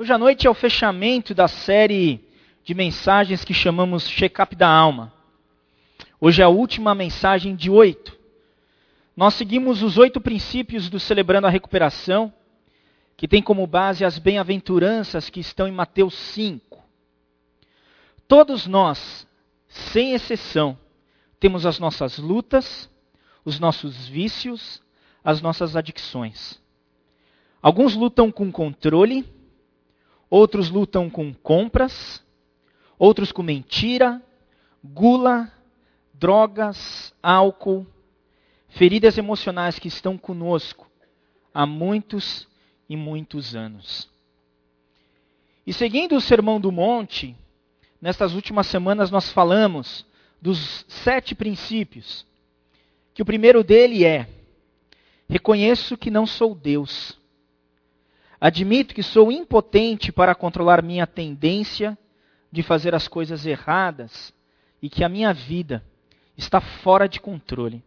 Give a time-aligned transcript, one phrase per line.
[0.00, 2.24] Hoje à noite é o fechamento da série
[2.62, 5.12] de mensagens que chamamos Check-up da Alma.
[6.20, 8.16] Hoje é a última mensagem de oito.
[9.16, 12.32] Nós seguimos os oito princípios do Celebrando a Recuperação,
[13.16, 16.80] que tem como base as bem-aventuranças que estão em Mateus 5.
[18.28, 19.26] Todos nós,
[19.66, 20.78] sem exceção,
[21.40, 22.88] temos as nossas lutas,
[23.44, 24.80] os nossos vícios,
[25.24, 26.56] as nossas adicções.
[27.60, 29.26] Alguns lutam com controle,
[30.30, 32.22] outros lutam com compras,
[32.98, 34.22] outros com mentira,
[34.82, 35.50] gula,
[36.12, 37.86] drogas, álcool,
[38.68, 40.90] feridas emocionais que estão conosco
[41.52, 42.46] há muitos
[42.88, 44.08] e muitos anos.
[45.66, 47.36] E seguindo o Sermão do Monte,
[48.00, 50.06] nestas últimas semanas nós falamos
[50.40, 52.26] dos sete princípios,
[53.12, 54.28] que o primeiro dele é:
[55.28, 57.17] reconheço que não sou Deus
[58.40, 61.98] Admito que sou impotente para controlar minha tendência
[62.52, 64.32] de fazer as coisas erradas
[64.80, 65.84] e que a minha vida
[66.36, 67.82] está fora de controle.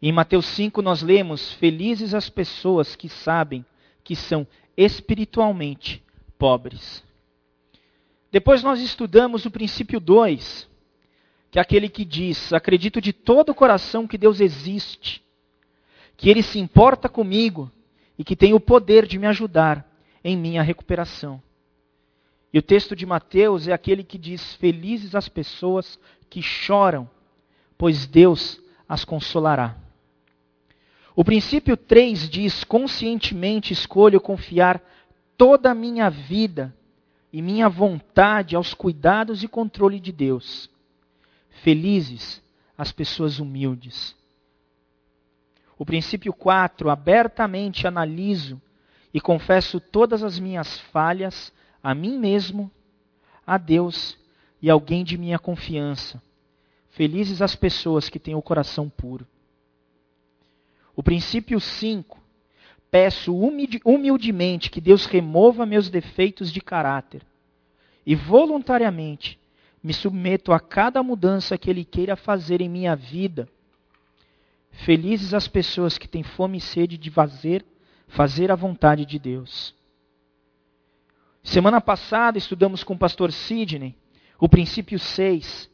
[0.00, 3.64] Em Mateus 5 nós lemos: Felizes as pessoas que sabem
[4.02, 6.02] que são espiritualmente
[6.38, 7.04] pobres.
[8.32, 10.68] Depois nós estudamos o princípio 2,
[11.50, 15.22] que é aquele que diz: Acredito de todo o coração que Deus existe,
[16.16, 17.70] que Ele se importa comigo
[18.18, 19.86] e que tem o poder de me ajudar
[20.24, 21.42] em minha recuperação.
[22.52, 25.98] E o texto de Mateus é aquele que diz: Felizes as pessoas
[26.30, 27.08] que choram,
[27.76, 29.76] pois Deus as consolará.
[31.14, 34.82] O princípio 3 diz: Conscientemente escolho confiar
[35.36, 36.74] toda a minha vida
[37.32, 40.70] e minha vontade aos cuidados e controle de Deus.
[41.62, 42.42] Felizes
[42.76, 44.14] as pessoas humildes,
[45.78, 48.60] o princípio 4, abertamente analiso
[49.12, 51.52] e confesso todas as minhas falhas
[51.82, 52.70] a mim mesmo,
[53.46, 54.18] a Deus
[54.60, 56.22] e alguém de minha confiança.
[56.88, 59.26] Felizes as pessoas que têm o coração puro.
[60.94, 62.18] O princípio 5,
[62.90, 63.34] peço
[63.84, 67.22] humildemente que Deus remova meus defeitos de caráter
[68.04, 69.38] e voluntariamente
[69.82, 73.46] me submeto a cada mudança que Ele queira fazer em minha vida
[74.84, 77.64] Felizes as pessoas que têm fome e sede de fazer,
[78.08, 79.74] fazer a vontade de Deus.
[81.42, 83.94] Semana passada estudamos com o pastor Sidney
[84.38, 85.70] o princípio 6.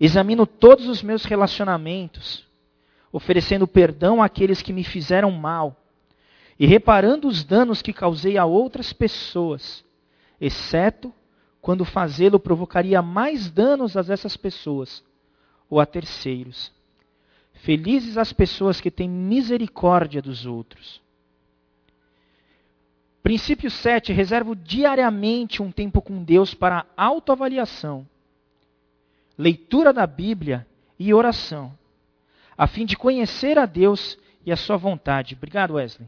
[0.00, 2.46] Examino todos os meus relacionamentos,
[3.12, 5.80] oferecendo perdão àqueles que me fizeram mal
[6.58, 9.84] e reparando os danos que causei a outras pessoas,
[10.40, 11.12] exceto
[11.60, 15.04] quando fazê-lo provocaria mais danos a essas pessoas
[15.70, 16.72] ou a terceiros.
[17.64, 21.00] Felizes as pessoas que têm misericórdia dos outros.
[23.22, 24.12] Princípio 7.
[24.12, 28.06] Reservo diariamente um tempo com Deus para autoavaliação,
[29.38, 30.66] leitura da Bíblia
[30.98, 31.72] e oração,
[32.54, 35.34] a fim de conhecer a Deus e a sua vontade.
[35.34, 36.06] Obrigado, Wesley.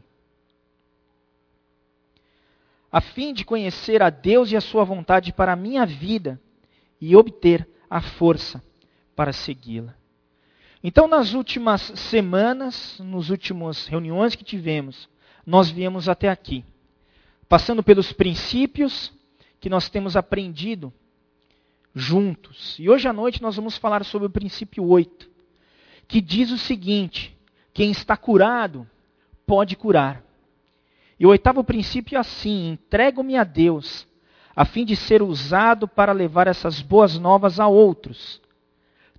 [2.91, 6.39] A fim de conhecer a Deus e a sua vontade para a minha vida
[7.01, 8.63] e obter a força
[9.15, 9.96] para segui-la.
[10.83, 15.09] Então, nas últimas semanas, nas últimas reuniões que tivemos,
[15.45, 16.63] nós viemos até aqui,
[17.49, 19.11] passando pelos princípios
[19.59, 20.93] que nós temos aprendido
[21.95, 22.77] juntos.
[22.77, 25.29] E hoje à noite nós vamos falar sobre o princípio 8,
[26.07, 27.35] que diz o seguinte:
[27.73, 28.87] quem está curado
[29.47, 30.23] pode curar.
[31.19, 34.07] E o oitavo princípio é assim: entrego-me a Deus,
[34.55, 38.45] a fim de ser usado para levar essas boas novas a outros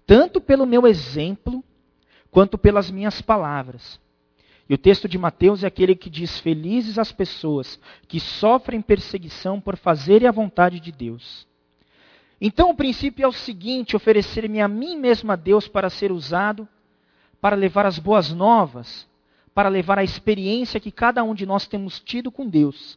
[0.09, 1.63] tanto pelo meu exemplo,
[2.31, 4.01] quanto pelas minhas palavras.
[4.67, 9.61] E o texto de Mateus é aquele que diz: Felizes as pessoas que sofrem perseguição
[9.61, 11.47] por fazerem a vontade de Deus.
[12.41, 16.67] Então o princípio é o seguinte: oferecer-me a mim mesmo a Deus para ser usado,
[17.39, 19.07] para levar as boas novas,
[19.55, 22.97] para levar a experiência que cada um de nós temos tido com Deus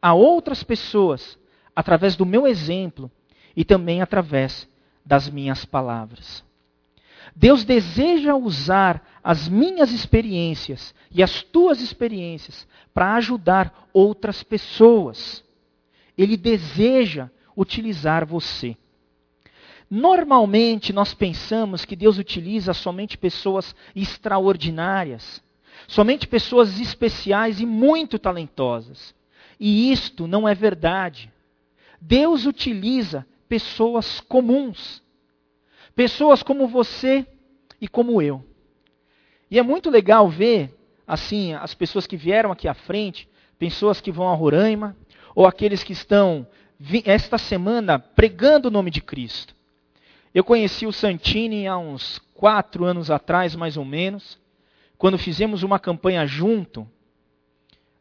[0.00, 1.38] a outras pessoas,
[1.74, 3.10] através do meu exemplo
[3.54, 4.66] e também através
[5.04, 6.45] das minhas palavras.
[7.38, 15.44] Deus deseja usar as minhas experiências e as tuas experiências para ajudar outras pessoas.
[16.16, 18.74] Ele deseja utilizar você.
[19.90, 25.42] Normalmente nós pensamos que Deus utiliza somente pessoas extraordinárias,
[25.86, 29.14] somente pessoas especiais e muito talentosas.
[29.60, 31.30] E isto não é verdade.
[32.00, 35.02] Deus utiliza pessoas comuns,
[35.96, 37.26] Pessoas como você
[37.80, 38.44] e como eu.
[39.50, 40.72] E é muito legal ver,
[41.06, 43.28] assim, as pessoas que vieram aqui à frente,
[43.58, 44.94] pessoas que vão a Roraima,
[45.34, 46.46] ou aqueles que estão
[47.04, 49.56] esta semana pregando o nome de Cristo.
[50.34, 54.38] Eu conheci o Santini há uns quatro anos atrás, mais ou menos,
[54.98, 56.86] quando fizemos uma campanha junto,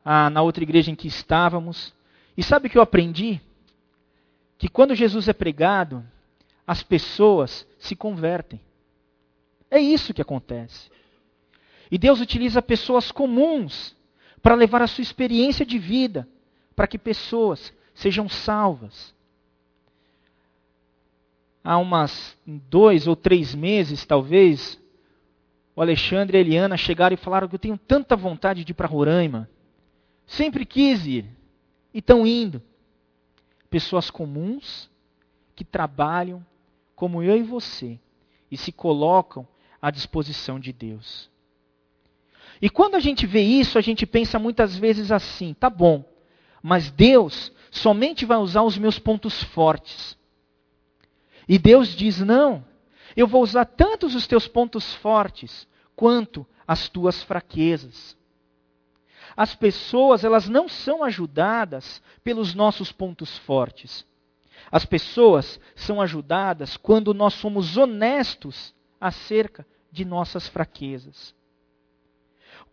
[0.03, 1.93] na outra igreja em que estávamos.
[2.35, 3.39] E sabe o que eu aprendi?
[4.57, 6.05] Que quando Jesus é pregado,
[6.65, 8.59] as pessoas se convertem.
[9.69, 10.89] É isso que acontece.
[11.91, 13.95] E Deus utiliza pessoas comuns
[14.41, 16.27] para levar a sua experiência de vida,
[16.75, 19.13] para que pessoas sejam salvas.
[21.63, 24.79] Há umas dois ou três meses, talvez,
[25.75, 28.75] o Alexandre e a Eliana chegaram e falaram que eu tenho tanta vontade de ir
[28.75, 29.49] para Roraima.
[30.25, 31.25] Sempre quis ir.
[31.93, 32.61] E estão indo.
[33.69, 34.89] Pessoas comuns
[35.55, 36.45] que trabalham
[36.95, 37.99] como eu e você
[38.49, 39.47] e se colocam
[39.81, 41.29] à disposição de Deus.
[42.61, 46.03] E quando a gente vê isso, a gente pensa muitas vezes assim: tá bom,
[46.63, 50.17] mas Deus somente vai usar os meus pontos fortes.
[51.47, 52.65] E Deus diz: não,
[53.15, 58.17] eu vou usar tanto os teus pontos fortes quanto as tuas fraquezas.
[59.35, 64.05] As pessoas, elas não são ajudadas pelos nossos pontos fortes.
[64.71, 71.35] As pessoas são ajudadas quando nós somos honestos acerca de nossas fraquezas.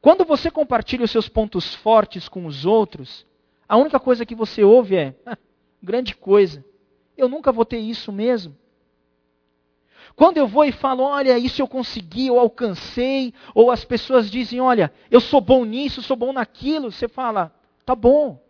[0.00, 3.26] Quando você compartilha os seus pontos fortes com os outros,
[3.68, 5.38] a única coisa que você ouve é: ah,
[5.82, 6.64] grande coisa,
[7.16, 8.56] eu nunca vou ter isso mesmo.
[10.14, 14.60] Quando eu vou e falo, olha, isso eu consegui, eu alcancei, ou as pessoas dizem,
[14.60, 17.54] olha, eu sou bom nisso, sou bom naquilo, você fala,
[17.86, 18.42] tá bom,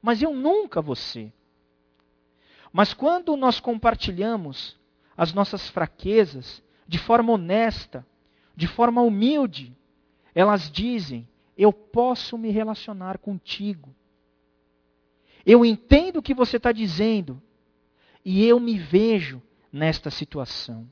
[0.00, 1.32] mas eu nunca vou ser.
[2.72, 4.78] Mas quando nós compartilhamos
[5.16, 8.06] as nossas fraquezas de forma honesta,
[8.56, 9.76] de forma humilde,
[10.34, 13.94] elas dizem: Eu posso me relacionar contigo.
[15.44, 17.40] Eu entendo o que você está dizendo
[18.24, 20.86] e eu me vejo nesta situação.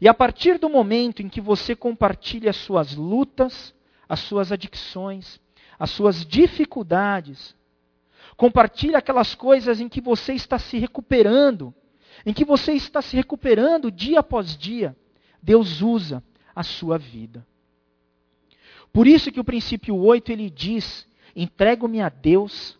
[0.00, 3.74] E a partir do momento em que você compartilha as suas lutas,
[4.08, 5.40] as suas adicções,
[5.78, 7.54] as suas dificuldades,
[8.36, 11.74] compartilha aquelas coisas em que você está se recuperando,
[12.24, 14.96] em que você está se recuperando dia após dia,
[15.42, 16.22] Deus usa
[16.54, 17.46] a sua vida.
[18.92, 22.78] Por isso que o princípio 8 ele diz: entrego-me a Deus,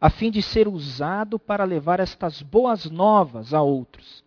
[0.00, 4.24] a fim de ser usado para levar estas boas novas a outros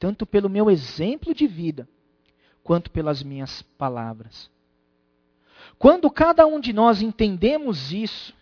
[0.00, 1.86] tanto pelo meu exemplo de vida,
[2.64, 4.50] quanto pelas minhas palavras.
[5.78, 8.34] Quando cada um de nós entendemos isso,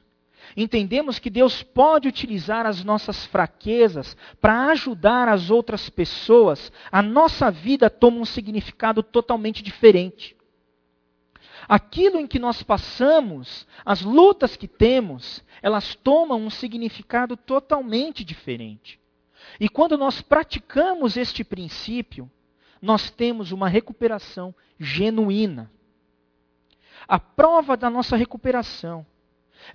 [0.63, 7.49] entendemos que Deus pode utilizar as nossas fraquezas para ajudar as outras pessoas, a nossa
[7.51, 10.37] vida toma um significado totalmente diferente.
[11.69, 18.99] Aquilo em que nós passamos, as lutas que temos, elas tomam um significado totalmente diferente.
[19.61, 22.29] E quando nós praticamos este princípio,
[22.83, 25.71] nós temos uma recuperação genuína.
[27.07, 29.07] A prova da nossa recuperação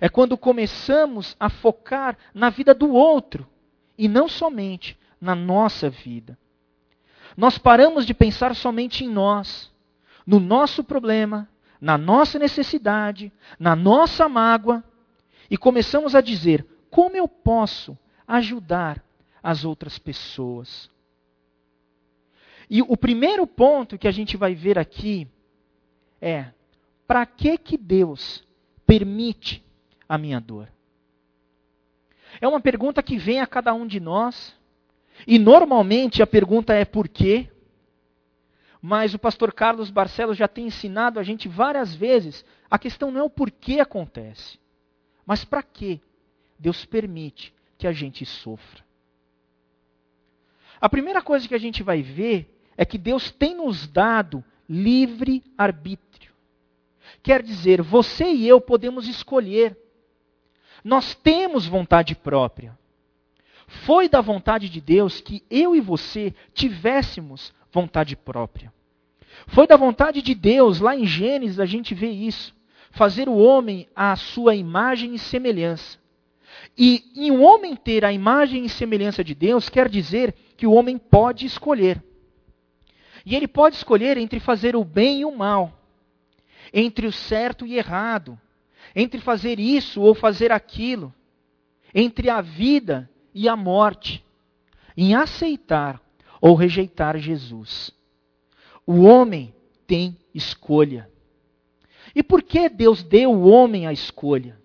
[0.00, 3.46] é quando começamos a focar na vida do outro
[3.96, 6.38] e não somente na nossa vida.
[7.36, 9.72] Nós paramos de pensar somente em nós,
[10.26, 11.48] no nosso problema,
[11.80, 14.82] na nossa necessidade, na nossa mágoa
[15.50, 19.02] e começamos a dizer: como eu posso ajudar
[19.42, 20.90] as outras pessoas.
[22.68, 25.28] E o primeiro ponto que a gente vai ver aqui
[26.20, 26.46] é:
[27.06, 28.44] para que que Deus
[28.86, 29.63] permite
[30.08, 30.68] a minha dor?
[32.40, 34.54] É uma pergunta que vem a cada um de nós.
[35.26, 37.48] E normalmente a pergunta é por quê?
[38.82, 43.20] Mas o pastor Carlos Barcelos já tem ensinado a gente várias vezes, a questão não
[43.20, 44.58] é o porquê acontece,
[45.24, 46.02] mas para que
[46.58, 48.84] Deus permite que a gente sofra.
[50.78, 55.42] A primeira coisa que a gente vai ver é que Deus tem nos dado livre
[55.56, 56.32] arbítrio.
[57.22, 59.78] Quer dizer, você e eu podemos escolher.
[60.84, 62.78] Nós temos vontade própria.
[63.66, 68.70] Foi da vontade de Deus que eu e você tivéssemos vontade própria.
[69.48, 72.54] Foi da vontade de Deus, lá em Gênesis a gente vê isso,
[72.90, 75.98] fazer o homem à sua imagem e semelhança.
[76.76, 80.72] E em um homem ter a imagem e semelhança de Deus, quer dizer que o
[80.72, 82.02] homem pode escolher.
[83.26, 85.72] E ele pode escolher entre fazer o bem e o mal,
[86.72, 88.38] entre o certo e errado,
[88.94, 91.12] entre fazer isso ou fazer aquilo,
[91.94, 94.24] entre a vida e a morte,
[94.96, 96.00] em aceitar
[96.40, 97.90] ou rejeitar Jesus.
[98.86, 99.54] O homem
[99.86, 101.10] tem escolha.
[102.14, 104.58] E por que Deus deu o homem a escolha?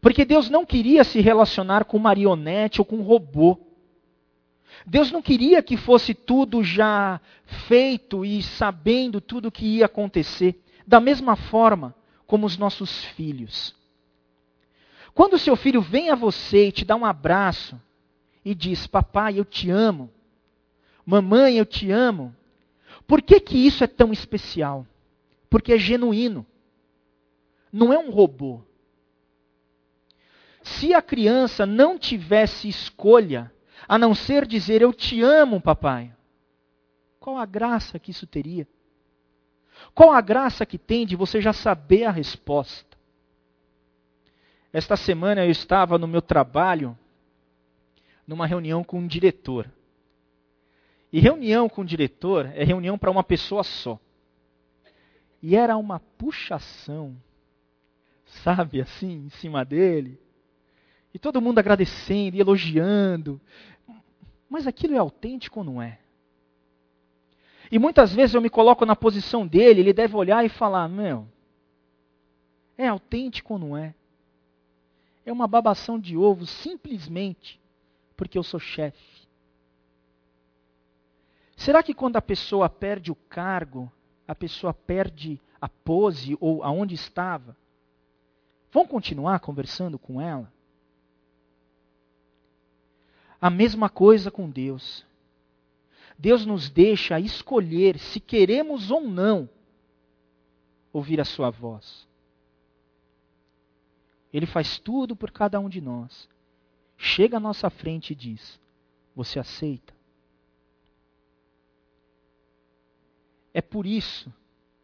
[0.00, 3.58] Porque Deus não queria se relacionar com marionete ou com robô.
[4.84, 7.20] Deus não queria que fosse tudo já
[7.66, 10.60] feito e sabendo tudo o que ia acontecer.
[10.86, 11.94] Da mesma forma
[12.34, 13.76] como os nossos filhos.
[15.14, 17.80] Quando o seu filho vem a você e te dá um abraço
[18.44, 20.10] e diz: Papai, eu te amo.
[21.06, 22.34] Mamãe, eu te amo.
[23.06, 24.84] Por que, que isso é tão especial?
[25.48, 26.44] Porque é genuíno.
[27.72, 28.60] Não é um robô.
[30.60, 33.52] Se a criança não tivesse escolha,
[33.86, 36.12] a não ser dizer eu te amo, papai,
[37.20, 38.66] qual a graça que isso teria?
[39.92, 42.96] Qual a graça que tem de você já saber a resposta?
[44.72, 46.98] Esta semana eu estava no meu trabalho,
[48.26, 49.70] numa reunião com um diretor.
[51.12, 54.00] E reunião com o diretor é reunião para uma pessoa só.
[55.40, 57.16] E era uma puxação,
[58.24, 60.18] sabe, assim, em cima dele.
[61.12, 63.40] E todo mundo agradecendo e elogiando.
[64.48, 66.00] Mas aquilo é autêntico ou não é?
[67.70, 71.26] E muitas vezes eu me coloco na posição dele, ele deve olhar e falar: Meu,
[72.76, 73.94] é autêntico ou não é?
[75.24, 77.60] É uma babação de ovo simplesmente
[78.16, 79.24] porque eu sou chefe.
[81.56, 83.90] Será que quando a pessoa perde o cargo,
[84.26, 87.56] a pessoa perde a pose ou aonde estava?
[88.70, 90.52] Vão continuar conversando com ela?
[93.40, 95.06] A mesma coisa com Deus.
[96.18, 99.48] Deus nos deixa escolher se queremos ou não
[100.92, 102.06] ouvir a Sua voz.
[104.32, 106.28] Ele faz tudo por cada um de nós.
[106.96, 108.60] Chega à nossa frente e diz:
[109.14, 109.94] Você aceita?
[113.52, 114.32] É por isso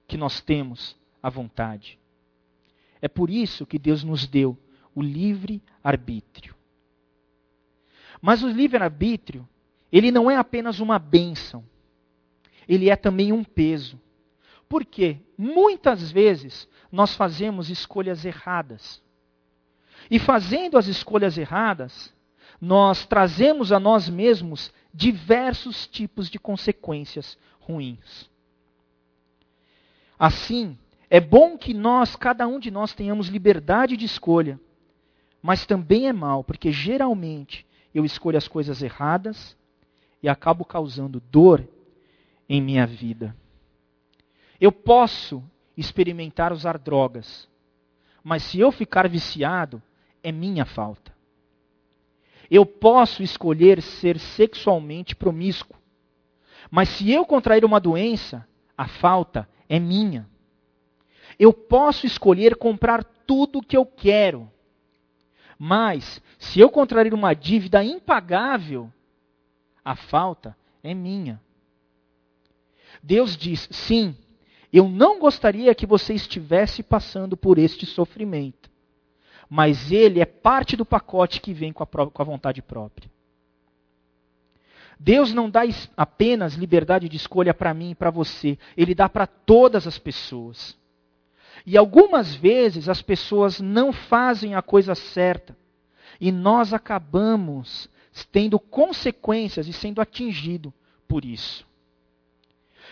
[0.07, 1.99] que nós temos a vontade.
[3.03, 4.57] É por isso que Deus nos deu
[4.95, 6.55] o livre arbítrio.
[8.21, 9.49] Mas o livre arbítrio,
[9.92, 11.64] ele não é apenas uma bênção.
[12.68, 14.00] Ele é também um peso.
[14.68, 15.18] Por quê?
[15.37, 19.02] Muitas vezes nós fazemos escolhas erradas.
[20.09, 22.14] E fazendo as escolhas erradas,
[22.61, 28.30] nós trazemos a nós mesmos diversos tipos de consequências ruins.
[30.18, 30.78] Assim,
[31.09, 34.61] é bom que nós, cada um de nós, tenhamos liberdade de escolha,
[35.42, 39.56] mas também é mal, porque geralmente eu escolho as coisas erradas
[40.23, 41.67] e acabo causando dor
[42.49, 43.35] em minha vida.
[44.61, 45.43] Eu posso
[45.77, 47.49] experimentar usar drogas,
[48.23, 49.83] mas se eu ficar viciado,
[50.23, 51.15] é minha falta.
[52.50, 55.77] Eu posso escolher ser sexualmente promíscuo,
[56.71, 58.47] mas se eu contrair uma doença,
[58.77, 60.29] a falta é minha.
[61.39, 64.50] Eu posso escolher comprar tudo o que eu quero.
[65.59, 68.93] Mas, se eu contrair uma dívida impagável,
[69.85, 71.41] a falta é minha.
[73.03, 74.17] Deus diz: sim,
[74.73, 78.71] eu não gostaria que você estivesse passando por este sofrimento.
[79.49, 83.11] Mas ele é parte do pacote que vem com a, com a vontade própria.
[85.03, 85.63] Deus não dá
[85.97, 90.79] apenas liberdade de escolha para mim e para você, Ele dá para todas as pessoas.
[91.65, 95.57] E algumas vezes as pessoas não fazem a coisa certa,
[96.21, 97.89] e nós acabamos
[98.25, 100.73] tendo consequências e sendo atingido
[101.07, 101.67] por isso.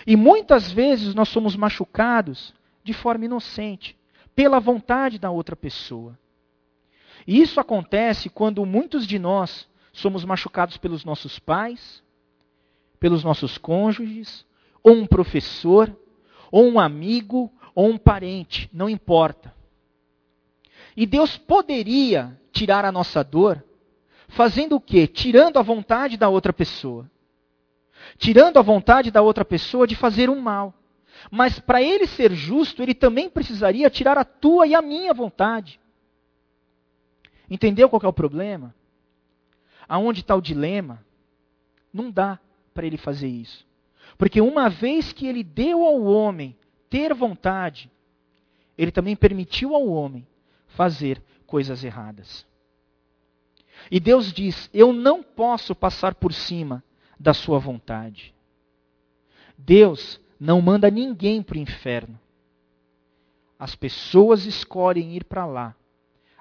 [0.06, 2.54] E muitas vezes nós somos machucados
[2.84, 3.96] de forma inocente,
[4.34, 6.18] pela vontade da outra pessoa.
[7.26, 12.02] E isso acontece quando muitos de nós somos machucados pelos nossos pais,
[13.00, 14.46] pelos nossos cônjuges,
[14.82, 15.94] ou um professor,
[16.50, 19.54] ou um amigo, ou um parente, não importa.
[20.96, 23.62] E Deus poderia tirar a nossa dor
[24.28, 25.06] fazendo o quê?
[25.06, 27.10] Tirando a vontade da outra pessoa.
[28.16, 30.74] Tirando a vontade da outra pessoa de fazer um mal.
[31.30, 35.80] Mas para ele ser justo, ele também precisaria tirar a tua e a minha vontade.
[37.50, 38.74] Entendeu qual é o problema?
[39.88, 41.04] Aonde está o dilema?
[41.92, 42.38] Não dá
[42.74, 43.66] para ele fazer isso.
[44.16, 46.56] Porque uma vez que ele deu ao homem
[46.90, 47.90] ter vontade,
[48.76, 50.26] ele também permitiu ao homem
[50.68, 52.46] fazer coisas erradas.
[53.90, 56.82] E Deus diz: Eu não posso passar por cima
[57.18, 58.34] da sua vontade.
[59.56, 62.18] Deus não manda ninguém para o inferno.
[63.58, 65.74] As pessoas escolhem ir para lá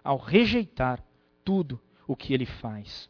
[0.03, 1.03] ao rejeitar
[1.43, 3.09] tudo o que ele faz.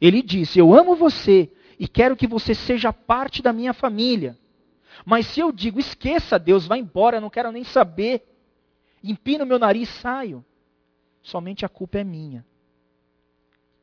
[0.00, 4.38] Ele diz: Eu amo você e quero que você seja parte da minha família.
[5.04, 8.26] Mas se eu digo, esqueça Deus, vá embora, não quero nem saber,
[9.02, 10.44] empino meu nariz, saio.
[11.22, 12.44] somente a culpa é minha.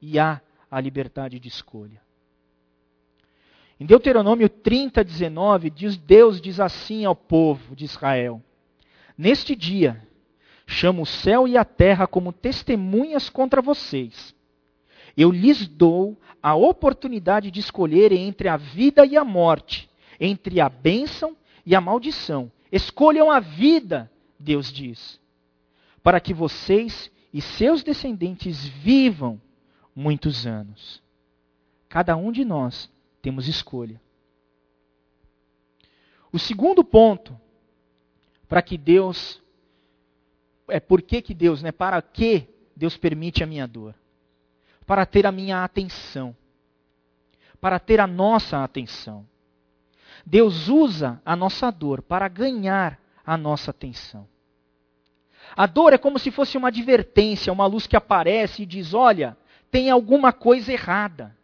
[0.02, 2.02] E há a liberdade de escolha.
[3.80, 8.42] Em Deuteronômio 30, 19, diz, Deus diz assim ao povo de Israel:
[9.18, 10.02] Neste dia,
[10.66, 14.34] chamo o céu e a terra como testemunhas contra vocês.
[15.18, 20.70] Eu lhes dou a oportunidade de escolherem entre a vida e a morte, entre a
[20.70, 21.36] bênção
[21.66, 22.52] e a maldição.
[22.72, 25.20] Escolham a vida, Deus diz,
[26.04, 29.42] para que vocês e seus descendentes vivam
[29.96, 31.02] muitos anos.
[31.88, 34.02] Cada um de nós temos escolha.
[36.32, 37.40] O segundo ponto
[38.48, 39.42] para que Deus
[40.68, 41.72] é por que, que Deus, né?
[41.72, 43.96] Para que Deus permite a minha dor?
[44.86, 46.36] Para ter a minha atenção.
[47.62, 49.26] Para ter a nossa atenção.
[50.26, 54.28] Deus usa a nossa dor para ganhar a nossa atenção.
[55.56, 59.38] A dor é como se fosse uma advertência, uma luz que aparece e diz: olha,
[59.76, 61.36] tem alguma coisa errada.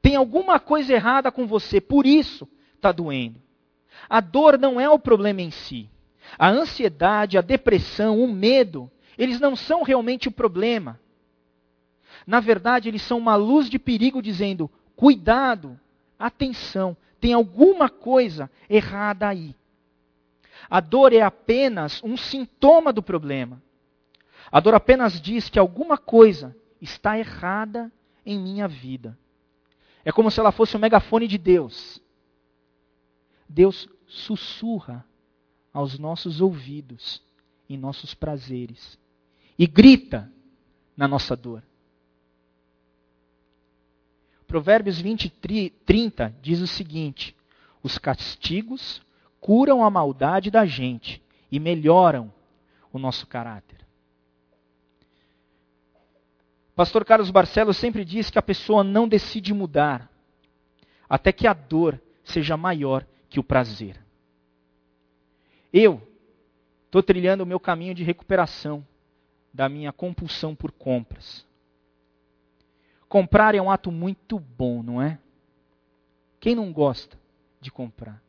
[0.00, 3.42] Tem alguma coisa errada com você, por isso está doendo.
[4.08, 5.90] A dor não é o problema em si.
[6.38, 11.00] A ansiedade, a depressão, o medo, eles não são realmente o problema.
[12.24, 15.76] Na verdade, eles são uma luz de perigo dizendo: cuidado,
[16.16, 19.56] atenção, tem alguma coisa errada aí.
[20.70, 23.60] A dor é apenas um sintoma do problema.
[24.52, 27.90] A dor apenas diz que alguma coisa está errada
[28.26, 29.16] em minha vida.
[30.04, 32.02] É como se ela fosse o megafone de Deus.
[33.48, 35.06] Deus sussurra
[35.72, 37.22] aos nossos ouvidos,
[37.68, 38.98] em nossos prazeres,
[39.58, 40.30] e grita
[40.96, 41.62] na nossa dor.
[44.46, 45.30] Provérbios 20,
[45.86, 47.34] 30 diz o seguinte:
[47.82, 49.00] Os castigos
[49.40, 52.32] curam a maldade da gente e melhoram
[52.92, 53.81] o nosso caráter.
[56.74, 60.10] Pastor Carlos Barcelos sempre diz que a pessoa não decide mudar
[61.08, 64.02] até que a dor seja maior que o prazer.
[65.70, 66.00] Eu
[66.86, 68.86] estou trilhando o meu caminho de recuperação
[69.52, 71.46] da minha compulsão por compras.
[73.08, 75.18] Comprar é um ato muito bom, não é?
[76.40, 77.18] Quem não gosta
[77.60, 78.22] de comprar?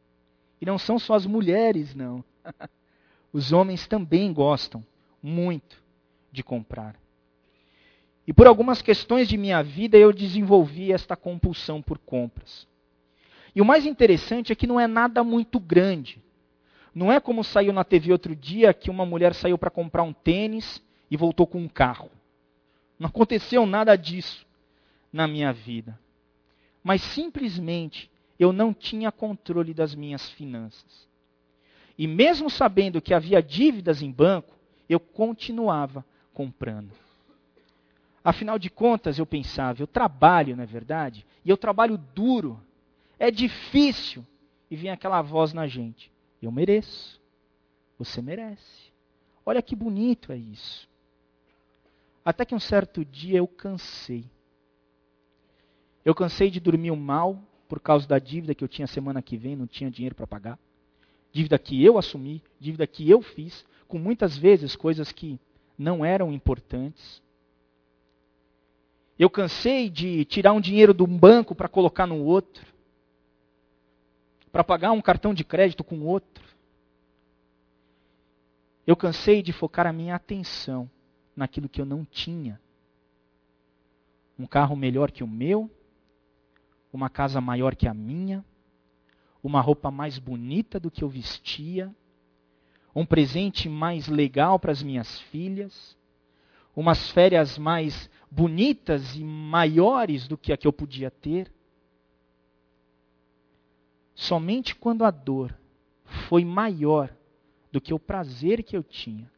[0.59, 2.23] E não são só as mulheres, não.
[3.31, 4.85] Os homens também gostam
[5.21, 5.81] muito
[6.31, 6.95] de comprar.
[8.25, 12.67] E por algumas questões de minha vida eu desenvolvi esta compulsão por compras.
[13.55, 16.21] E o mais interessante é que não é nada muito grande.
[16.95, 20.13] Não é como saiu na TV outro dia que uma mulher saiu para comprar um
[20.13, 22.09] tênis e voltou com um carro.
[22.97, 24.45] Não aconteceu nada disso
[25.11, 25.99] na minha vida.
[26.83, 28.09] Mas simplesmente
[28.39, 31.07] eu não tinha controle das minhas finanças.
[31.97, 34.55] E mesmo sabendo que havia dívidas em banco,
[34.89, 36.91] eu continuava comprando.
[38.23, 41.25] Afinal de contas, eu pensava, eu trabalho, não é verdade?
[41.43, 42.59] E eu trabalho duro.
[43.19, 44.25] É difícil.
[44.71, 47.21] E vinha aquela voz na gente: Eu mereço.
[47.97, 48.91] Você merece.
[49.45, 50.87] Olha que bonito é isso.
[52.23, 54.25] Até que um certo dia eu cansei.
[56.05, 59.55] Eu cansei de dormir mal por causa da dívida que eu tinha semana que vem,
[59.55, 60.59] não tinha dinheiro para pagar.
[61.31, 65.39] Dívida que eu assumi, dívida que eu fiz, com muitas vezes coisas que
[65.77, 67.21] não eram importantes.
[69.23, 72.67] Eu cansei de tirar um dinheiro de um banco para colocar no outro,
[74.51, 76.43] para pagar um cartão de crédito com outro.
[78.85, 80.91] Eu cansei de focar a minha atenção
[81.33, 82.59] naquilo que eu não tinha.
[84.37, 85.71] Um carro melhor que o meu,
[86.91, 88.43] uma casa maior que a minha,
[89.41, 91.95] uma roupa mais bonita do que eu vestia,
[92.93, 95.95] um presente mais legal para as minhas filhas,
[96.75, 101.53] umas férias mais bonitas e maiores do que a que eu podia ter.
[104.15, 105.55] Somente quando a dor
[106.27, 107.15] foi maior
[107.71, 109.31] do que o prazer que eu tinha,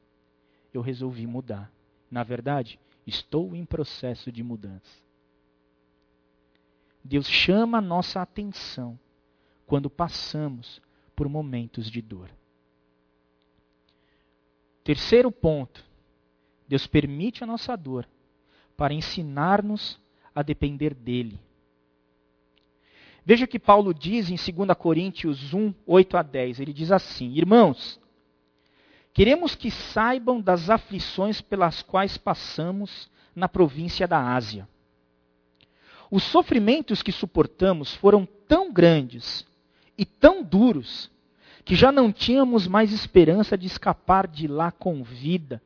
[0.74, 1.72] eu resolvi mudar.
[2.10, 5.04] Na verdade, estou em processo de mudança.
[7.04, 8.98] Deus chama a nossa atenção
[9.66, 10.82] quando passamos
[11.16, 12.30] por momentos de dor.
[14.84, 15.84] Terceiro ponto
[16.68, 18.08] Deus permite a nossa dor
[18.76, 20.00] para ensinar-nos
[20.34, 21.40] a depender dele.
[23.26, 26.60] Veja o que Paulo diz em 2 Coríntios 1, 8 a 10.
[26.60, 28.00] Ele diz assim: Irmãos,
[29.14, 34.68] queremos que saibam das aflições pelas quais passamos na província da Ásia.
[36.12, 39.46] Os sofrimentos que suportamos foram tão grandes
[39.98, 41.10] e tão duros
[41.64, 45.62] que já não tínhamos mais esperança de escapar de lá com vida.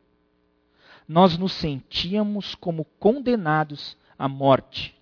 [1.10, 4.95] Nós nos sentíamos como condenados à morte.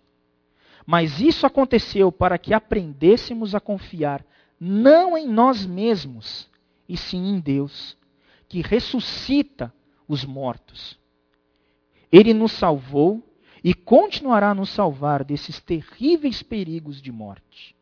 [0.85, 4.25] Mas isso aconteceu para que aprendêssemos a confiar
[4.57, 6.49] não em nós mesmos,
[6.87, 7.97] e sim em Deus,
[8.47, 9.73] que ressuscita
[10.07, 10.97] os mortos.
[12.09, 13.21] Ele nos salvou
[13.61, 17.75] e continuará a nos salvar desses terríveis perigos de morte.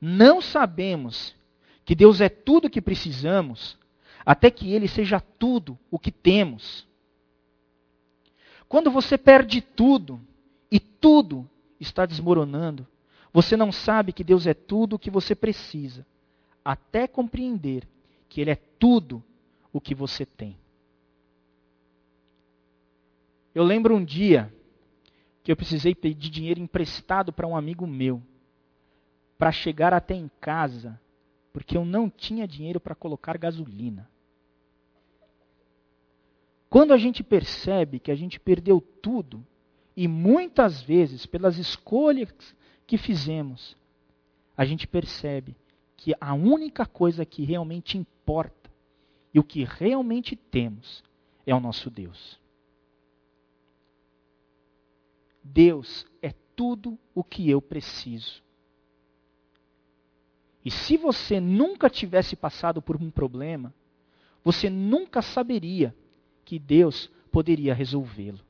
[0.00, 1.34] Não sabemos
[1.84, 3.78] que Deus é tudo o que precisamos,
[4.24, 6.85] até que Ele seja tudo o que temos.
[8.68, 10.20] Quando você perde tudo
[10.70, 11.48] e tudo
[11.78, 12.86] está desmoronando,
[13.32, 16.06] você não sabe que Deus é tudo o que você precisa,
[16.64, 17.86] até compreender
[18.28, 19.22] que Ele é tudo
[19.72, 20.56] o que você tem.
[23.54, 24.52] Eu lembro um dia
[25.42, 28.20] que eu precisei pedir dinheiro emprestado para um amigo meu,
[29.38, 31.00] para chegar até em casa,
[31.52, 34.10] porque eu não tinha dinheiro para colocar gasolina.
[36.68, 39.44] Quando a gente percebe que a gente perdeu tudo,
[39.96, 42.32] e muitas vezes pelas escolhas
[42.86, 43.76] que fizemos,
[44.56, 45.56] a gente percebe
[45.96, 48.70] que a única coisa que realmente importa
[49.32, 51.02] e o que realmente temos
[51.46, 52.38] é o nosso Deus.
[55.42, 58.42] Deus é tudo o que eu preciso.
[60.64, 63.72] E se você nunca tivesse passado por um problema,
[64.42, 65.94] você nunca saberia
[66.46, 68.40] que Deus poderia resolvê-lo.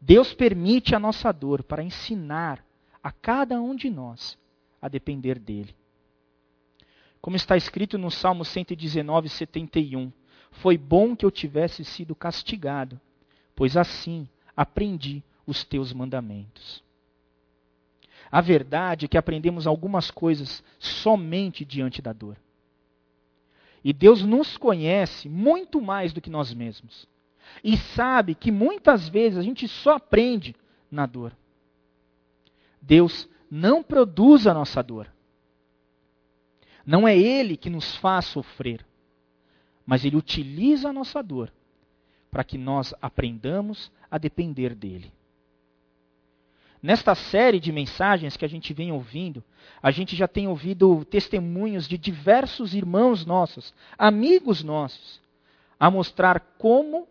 [0.00, 2.64] Deus permite a nossa dor para ensinar
[3.02, 4.36] a cada um de nós
[4.80, 5.76] a depender dele.
[7.20, 10.12] Como está escrito no Salmo 119, 71,
[10.50, 13.00] foi bom que eu tivesse sido castigado,
[13.54, 16.82] pois assim aprendi os teus mandamentos.
[18.30, 22.36] A verdade é que aprendemos algumas coisas somente diante da dor.
[23.84, 27.06] E Deus nos conhece muito mais do que nós mesmos.
[27.62, 30.54] E sabe que muitas vezes a gente só aprende
[30.90, 31.36] na dor.
[32.80, 35.12] Deus não produz a nossa dor.
[36.84, 38.84] Não é Ele que nos faz sofrer.
[39.84, 41.52] Mas Ele utiliza a nossa dor
[42.30, 45.12] para que nós aprendamos a depender dele.
[46.86, 49.42] Nesta série de mensagens que a gente vem ouvindo,
[49.82, 55.20] a gente já tem ouvido testemunhos de diversos irmãos nossos, amigos nossos,
[55.80, 57.08] a mostrar como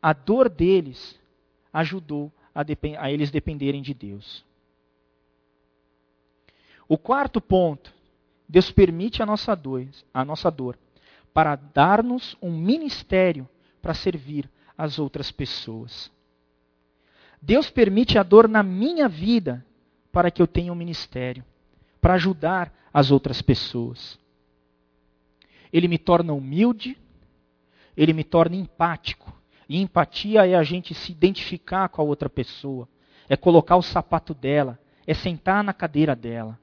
[0.00, 1.18] a dor deles
[1.72, 2.64] ajudou a,
[3.00, 4.44] a eles dependerem de Deus.
[6.86, 7.92] O quarto ponto,
[8.48, 10.78] Deus permite a nossa dor, a nossa dor
[11.34, 13.48] para dar-nos um ministério
[13.82, 16.12] para servir as outras pessoas.
[17.40, 19.64] Deus permite a dor na minha vida
[20.12, 21.44] para que eu tenha um ministério,
[22.00, 24.18] para ajudar as outras pessoas.
[25.72, 26.98] Ele me torna humilde,
[27.96, 29.32] ele me torna empático.
[29.68, 32.88] E empatia é a gente se identificar com a outra pessoa,
[33.28, 36.58] é colocar o sapato dela, é sentar na cadeira dela.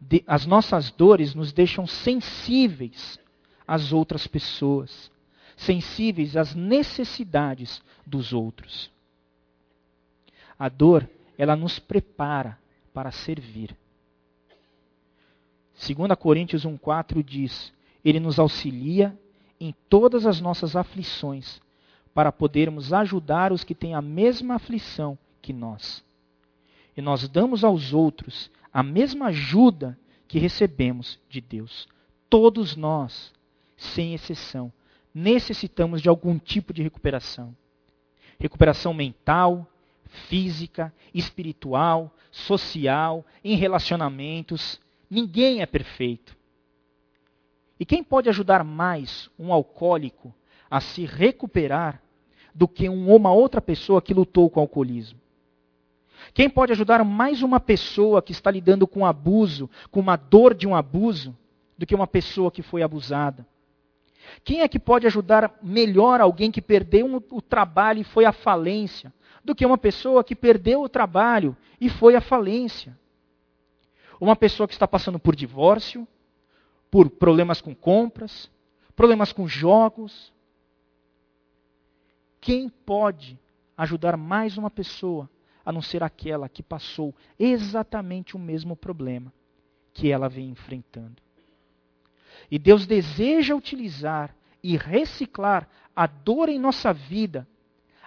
[0.00, 3.20] De, as nossas dores nos deixam sensíveis
[3.66, 5.12] às outras pessoas
[5.56, 8.90] sensíveis às necessidades dos outros.
[10.62, 12.56] A dor, ela nos prepara
[12.94, 13.76] para servir.
[15.74, 17.72] 2 Coríntios 1,4 diz:
[18.04, 19.18] Ele nos auxilia
[19.58, 21.60] em todas as nossas aflições,
[22.14, 26.04] para podermos ajudar os que têm a mesma aflição que nós.
[26.96, 29.98] E nós damos aos outros a mesma ajuda
[30.28, 31.88] que recebemos de Deus.
[32.30, 33.32] Todos nós,
[33.76, 34.72] sem exceção,
[35.12, 37.52] necessitamos de algum tipo de recuperação.
[38.38, 39.66] Recuperação mental,
[40.12, 44.80] física, espiritual, social, em relacionamentos.
[45.10, 46.36] Ninguém é perfeito.
[47.78, 50.32] E quem pode ajudar mais um alcoólico
[50.70, 52.00] a se recuperar
[52.54, 55.20] do que uma outra pessoa que lutou com o alcoolismo?
[56.32, 60.68] Quem pode ajudar mais uma pessoa que está lidando com abuso, com uma dor de
[60.68, 61.36] um abuso,
[61.76, 63.44] do que uma pessoa que foi abusada?
[64.44, 69.12] Quem é que pode ajudar melhor alguém que perdeu o trabalho e foi à falência,
[69.44, 72.96] do que uma pessoa que perdeu o trabalho e foi à falência?
[74.20, 76.06] Uma pessoa que está passando por divórcio,
[76.90, 78.50] por problemas com compras,
[78.94, 80.32] problemas com jogos.
[82.40, 83.38] Quem pode
[83.76, 85.28] ajudar mais uma pessoa
[85.64, 89.32] a não ser aquela que passou exatamente o mesmo problema
[89.92, 91.20] que ela vem enfrentando?
[92.50, 97.48] E Deus deseja utilizar e reciclar a dor em nossa vida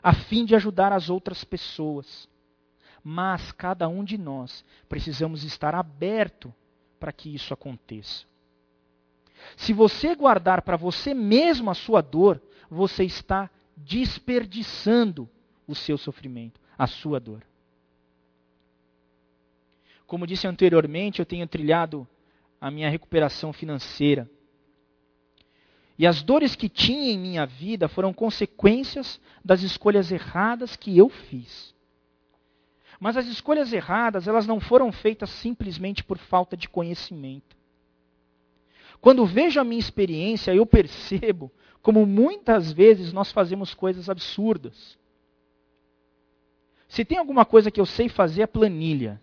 [0.05, 2.29] a fim de ajudar as outras pessoas.
[3.03, 6.53] Mas cada um de nós precisamos estar aberto
[6.99, 8.23] para que isso aconteça.
[9.57, 12.39] Se você guardar para você mesmo a sua dor,
[12.69, 15.27] você está desperdiçando
[15.67, 17.43] o seu sofrimento, a sua dor.
[20.05, 22.07] Como disse anteriormente, eu tenho trilhado
[22.61, 24.29] a minha recuperação financeira.
[25.97, 31.07] E as dores que tinha em minha vida foram consequências das escolhas erradas que eu
[31.07, 31.73] fiz.
[32.99, 37.55] Mas as escolhas erradas, elas não foram feitas simplesmente por falta de conhecimento.
[38.99, 44.97] Quando vejo a minha experiência, eu percebo como muitas vezes nós fazemos coisas absurdas.
[46.87, 49.21] Se tem alguma coisa que eu sei fazer é planilha,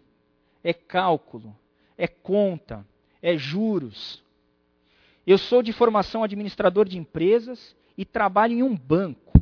[0.62, 1.56] é cálculo,
[1.98, 2.87] é conta,
[3.20, 4.21] é juros.
[5.26, 9.32] Eu sou de formação administrador de empresas e trabalho em um banco.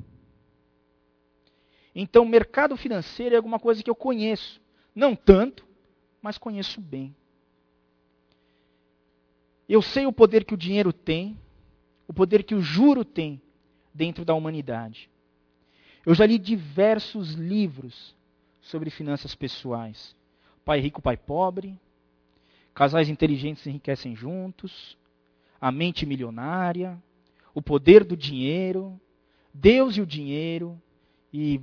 [1.94, 4.60] Então, mercado financeiro é alguma coisa que eu conheço.
[4.94, 5.66] Não tanto,
[6.20, 7.14] mas conheço bem.
[9.68, 11.38] Eu sei o poder que o dinheiro tem,
[12.06, 13.40] o poder que o juro tem
[13.94, 15.08] dentro da humanidade.
[16.04, 18.14] Eu já li diversos livros
[18.60, 20.16] sobre finanças pessoais.
[20.64, 21.78] Pai rico, pai pobre.
[22.74, 24.96] Casais inteligentes enriquecem juntos.
[25.60, 27.00] A mente milionária.
[27.54, 29.00] O poder do dinheiro.
[29.52, 30.80] Deus e o dinheiro.
[31.32, 31.60] E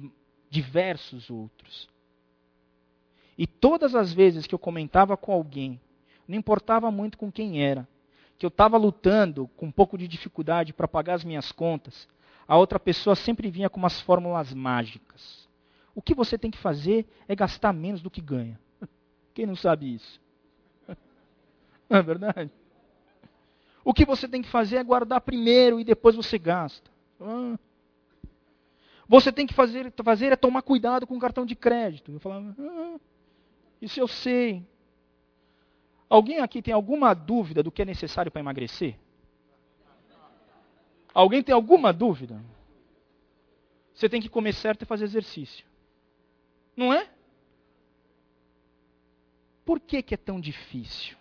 [0.50, 1.90] diversos outros.
[3.38, 5.80] E todas as vezes que eu comentava com alguém,
[6.28, 7.88] não importava muito com quem era,
[8.38, 12.08] que eu estava lutando com um pouco de dificuldade para pagar as minhas contas,
[12.48, 15.48] a outra pessoa sempre vinha com umas fórmulas mágicas.
[15.94, 18.60] O que você tem que fazer é gastar menos do que ganha.
[19.34, 20.20] Quem não sabe isso?
[21.90, 22.52] Não é verdade?
[23.88, 26.92] O que você tem que fazer é guardar primeiro e depois você gasta.
[27.22, 27.58] Ah.
[29.08, 32.12] Você tem que fazer, fazer é tomar cuidado com o cartão de crédito.
[32.12, 33.00] Eu falava, ah,
[33.82, 34.62] isso eu sei.
[36.10, 39.00] Alguém aqui tem alguma dúvida do que é necessário para emagrecer?
[41.14, 42.44] Alguém tem alguma dúvida?
[43.94, 45.66] Você tem que comer certo e fazer exercício.
[46.76, 47.10] Não é?
[49.64, 51.16] Por que, que é tão difícil?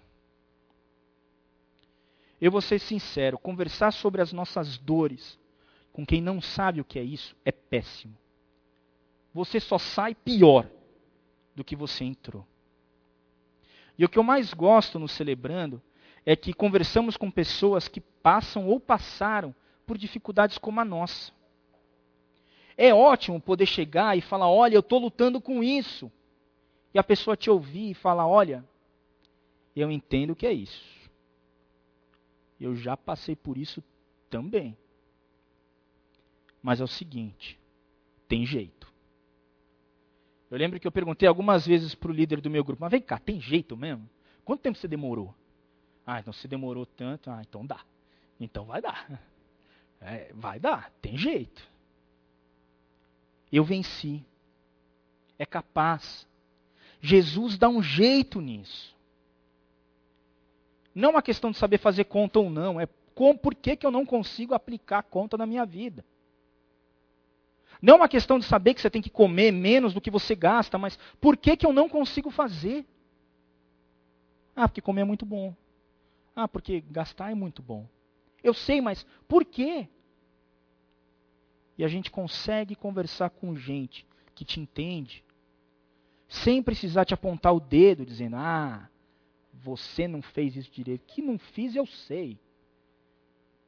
[2.40, 5.38] Eu vou ser sincero, conversar sobre as nossas dores
[5.96, 8.14] com quem não sabe o que é isso é péssimo.
[9.32, 10.68] Você só sai pior
[11.54, 12.46] do que você entrou.
[13.98, 15.82] E o que eu mais gosto no Celebrando
[16.26, 19.54] é que conversamos com pessoas que passam ou passaram
[19.86, 21.32] por dificuldades como a nossa.
[22.76, 26.12] É ótimo poder chegar e falar: olha, eu estou lutando com isso.
[26.92, 28.62] E a pessoa te ouvir e falar: olha,
[29.74, 30.95] eu entendo o que é isso.
[32.60, 33.82] Eu já passei por isso
[34.30, 34.76] também.
[36.62, 37.58] Mas é o seguinte:
[38.28, 38.92] tem jeito.
[40.50, 43.00] Eu lembro que eu perguntei algumas vezes para o líder do meu grupo: mas vem
[43.00, 44.08] cá, tem jeito mesmo?
[44.44, 45.34] Quanto tempo você demorou?
[46.06, 47.84] Ah, então se demorou tanto, ah, então dá.
[48.38, 49.06] Então vai dar.
[49.98, 51.66] É, vai dar, tem jeito.
[53.50, 54.22] Eu venci.
[55.38, 56.28] É capaz.
[57.00, 58.95] Jesus dá um jeito nisso.
[60.96, 63.90] Não é uma questão de saber fazer conta ou não, é por que, que eu
[63.90, 66.02] não consigo aplicar conta na minha vida.
[67.82, 70.34] Não é uma questão de saber que você tem que comer menos do que você
[70.34, 72.86] gasta, mas por que, que eu não consigo fazer?
[74.56, 75.54] Ah, porque comer é muito bom.
[76.34, 77.86] Ah, porque gastar é muito bom.
[78.42, 79.86] Eu sei, mas por quê?
[81.76, 85.22] E a gente consegue conversar com gente que te entende,
[86.26, 88.88] sem precisar te apontar o dedo, dizendo: ah,
[89.66, 91.04] você não fez isso direito.
[91.06, 92.38] Que não fiz, eu sei.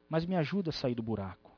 [0.07, 1.51] Mas me ajuda a sair do buraco.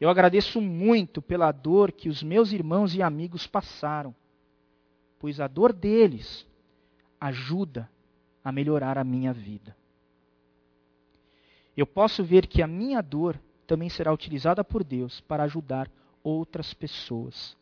[0.00, 4.14] Eu agradeço muito pela dor que os meus irmãos e amigos passaram,
[5.18, 6.46] pois a dor deles
[7.20, 7.88] ajuda
[8.44, 9.76] a melhorar a minha vida.
[11.76, 15.90] Eu posso ver que a minha dor também será utilizada por Deus para ajudar
[16.22, 17.56] outras pessoas.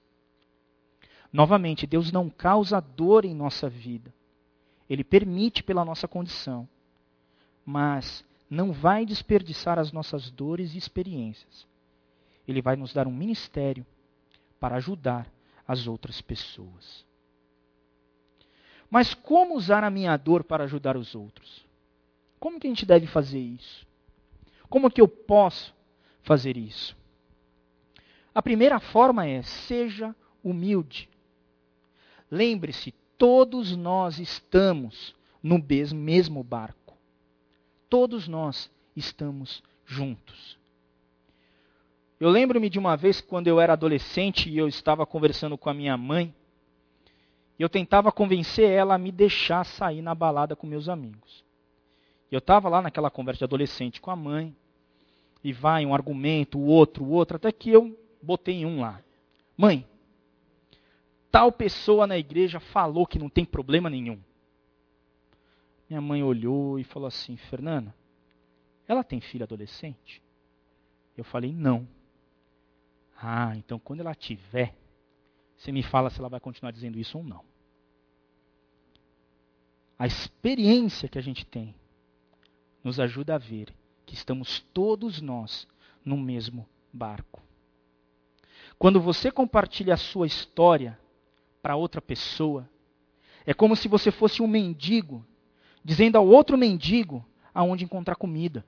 [1.32, 4.14] Novamente, Deus não causa dor em nossa vida.
[4.88, 6.68] Ele permite pela nossa condição.
[7.64, 11.66] Mas não vai desperdiçar as nossas dores e experiências
[12.46, 13.84] ele vai nos dar um ministério
[14.60, 15.30] para ajudar
[15.66, 17.04] as outras pessoas.
[18.88, 21.66] Mas como usar a minha dor para ajudar os outros?
[22.38, 23.84] Como que a gente deve fazer isso?
[24.68, 25.74] Como que eu posso
[26.22, 26.96] fazer isso?
[28.32, 31.08] A primeira forma é seja humilde.
[32.30, 35.62] Lembre-se, todos nós estamos no
[35.94, 36.96] mesmo barco.
[37.88, 40.58] Todos nós estamos juntos.
[42.18, 45.74] Eu lembro-me de uma vez quando eu era adolescente e eu estava conversando com a
[45.74, 46.34] minha mãe,
[47.58, 51.44] e eu tentava convencer ela a me deixar sair na balada com meus amigos.
[52.30, 54.54] E eu estava lá naquela conversa de adolescente com a mãe,
[55.44, 59.00] e vai um argumento, o outro, o outro, até que eu botei um lá.
[59.56, 59.86] Mãe,
[61.36, 64.18] tal pessoa na igreja falou que não tem problema nenhum.
[65.86, 67.94] Minha mãe olhou e falou assim: Fernanda,
[68.88, 70.22] ela tem filho adolescente?
[71.14, 71.86] Eu falei: não.
[73.20, 74.74] Ah, então quando ela tiver,
[75.54, 77.44] você me fala se ela vai continuar dizendo isso ou não.
[79.98, 81.74] A experiência que a gente tem
[82.82, 83.74] nos ajuda a ver
[84.06, 85.68] que estamos todos nós
[86.02, 87.42] no mesmo barco.
[88.78, 90.98] Quando você compartilha a sua história
[91.66, 92.70] para outra pessoa,
[93.44, 95.26] é como se você fosse um mendigo
[95.82, 98.64] dizendo ao outro mendigo aonde encontrar comida.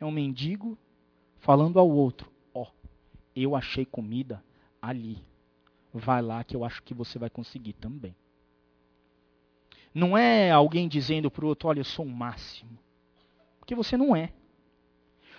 [0.00, 0.78] É um mendigo
[1.38, 2.88] falando ao outro: Ó, oh,
[3.36, 4.42] eu achei comida
[4.80, 5.18] ali.
[5.92, 8.16] Vai lá que eu acho que você vai conseguir também.
[9.92, 12.78] Não é alguém dizendo para o outro: Olha, eu sou o máximo.
[13.58, 14.32] Porque você não é.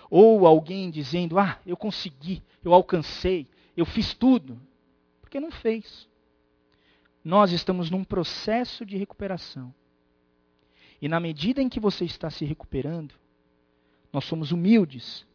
[0.08, 4.70] Ou alguém dizendo: Ah, eu consegui, eu alcancei, eu fiz tudo.
[5.32, 6.06] Porque não fez.
[7.24, 9.74] Nós estamos num processo de recuperação.
[11.00, 13.14] E na medida em que você está se recuperando,
[14.12, 15.26] nós somos humildes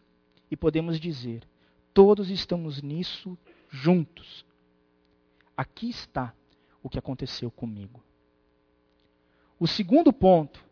[0.52, 1.48] e podemos dizer:
[1.96, 3.36] todos estamos nisso
[3.72, 4.46] juntos.
[5.58, 6.32] Aqui está
[6.84, 8.04] o que aconteceu comigo.
[9.60, 10.64] O segundo ponto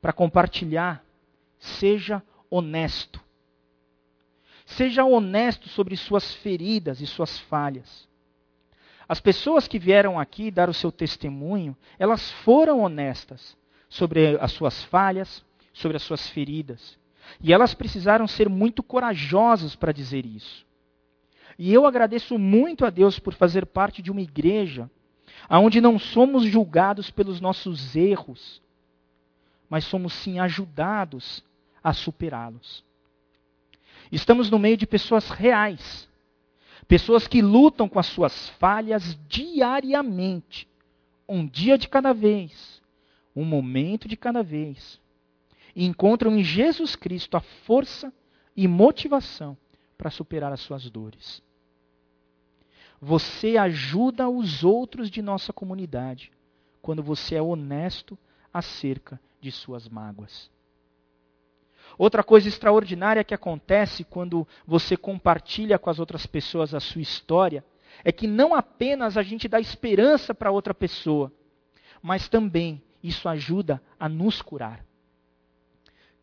[0.00, 1.04] para compartilhar,
[1.58, 3.20] seja honesto.
[4.64, 8.11] Seja honesto sobre suas feridas e suas falhas.
[9.08, 13.56] As pessoas que vieram aqui dar o seu testemunho, elas foram honestas
[13.88, 16.98] sobre as suas falhas, sobre as suas feridas.
[17.40, 20.66] E elas precisaram ser muito corajosas para dizer isso.
[21.58, 24.90] E eu agradeço muito a Deus por fazer parte de uma igreja
[25.50, 28.62] onde não somos julgados pelos nossos erros,
[29.68, 31.44] mas somos sim ajudados
[31.82, 32.84] a superá-los.
[34.10, 36.08] Estamos no meio de pessoas reais,
[36.86, 40.68] pessoas que lutam com as suas falhas diariamente,
[41.28, 42.82] um dia de cada vez,
[43.34, 45.00] um momento de cada vez,
[45.74, 48.12] e encontram em Jesus Cristo a força
[48.56, 49.56] e motivação
[49.96, 51.42] para superar as suas dores.
[53.00, 56.30] Você ajuda os outros de nossa comunidade
[56.80, 58.18] quando você é honesto
[58.52, 60.50] acerca de suas mágoas.
[61.98, 67.64] Outra coisa extraordinária que acontece quando você compartilha com as outras pessoas a sua história
[68.04, 71.32] é que não apenas a gente dá esperança para outra pessoa,
[72.02, 74.84] mas também isso ajuda a nos curar.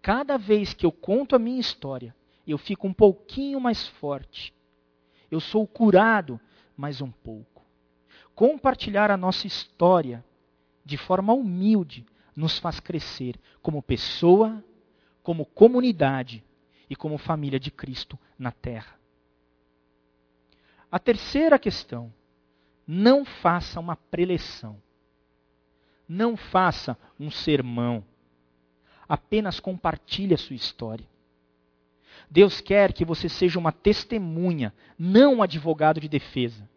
[0.02, 2.16] Cada vez que eu conto a minha história,
[2.48, 4.54] eu fico um pouquinho mais forte.
[5.30, 6.40] Eu sou curado
[6.76, 7.64] mais um pouco.
[8.34, 10.24] Compartilhar a nossa história
[10.84, 12.06] de forma humilde
[12.36, 14.64] nos faz crescer como pessoa,
[15.30, 16.44] como comunidade
[16.90, 19.00] e como família de Cristo na terra.
[20.92, 22.12] A terceira questão:
[22.88, 24.82] não faça uma preleção.
[26.08, 28.04] Não faça um sermão.
[29.08, 31.06] Apenas compartilhe a sua história.
[32.28, 36.68] Deus quer que você seja uma testemunha, não um advogado de defesa.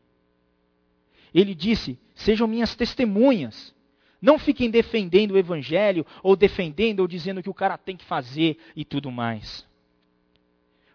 [1.32, 3.74] Ele disse: sejam minhas testemunhas.
[4.22, 8.56] Não fiquem defendendo o evangelho, ou defendendo ou dizendo que o cara tem que fazer
[8.76, 9.66] e tudo mais.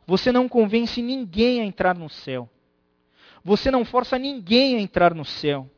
[0.05, 2.49] Você não convence ninguém a entrar no céu.
[3.43, 5.69] Você não força ninguém a entrar no céu.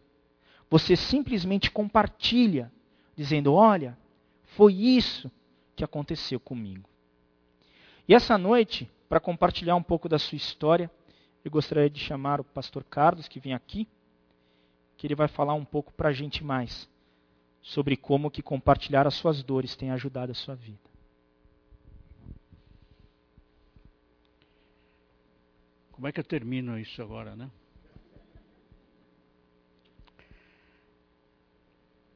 [0.70, 2.72] Você simplesmente compartilha,
[3.16, 3.98] dizendo: Olha,
[4.46, 5.32] foi isso
[5.76, 6.88] que aconteceu comigo.
[8.08, 10.92] E essa noite, para compartilhar um pouco da sua história,
[11.44, 13.88] eu gostaria de chamar o pastor Carlos, que vem aqui,
[14.96, 16.88] que ele vai falar um pouco para a gente mais
[17.62, 20.90] sobre como que compartilhar as suas dores tem ajudado a sua vida.
[25.92, 27.52] Como é que eu termino isso agora, né?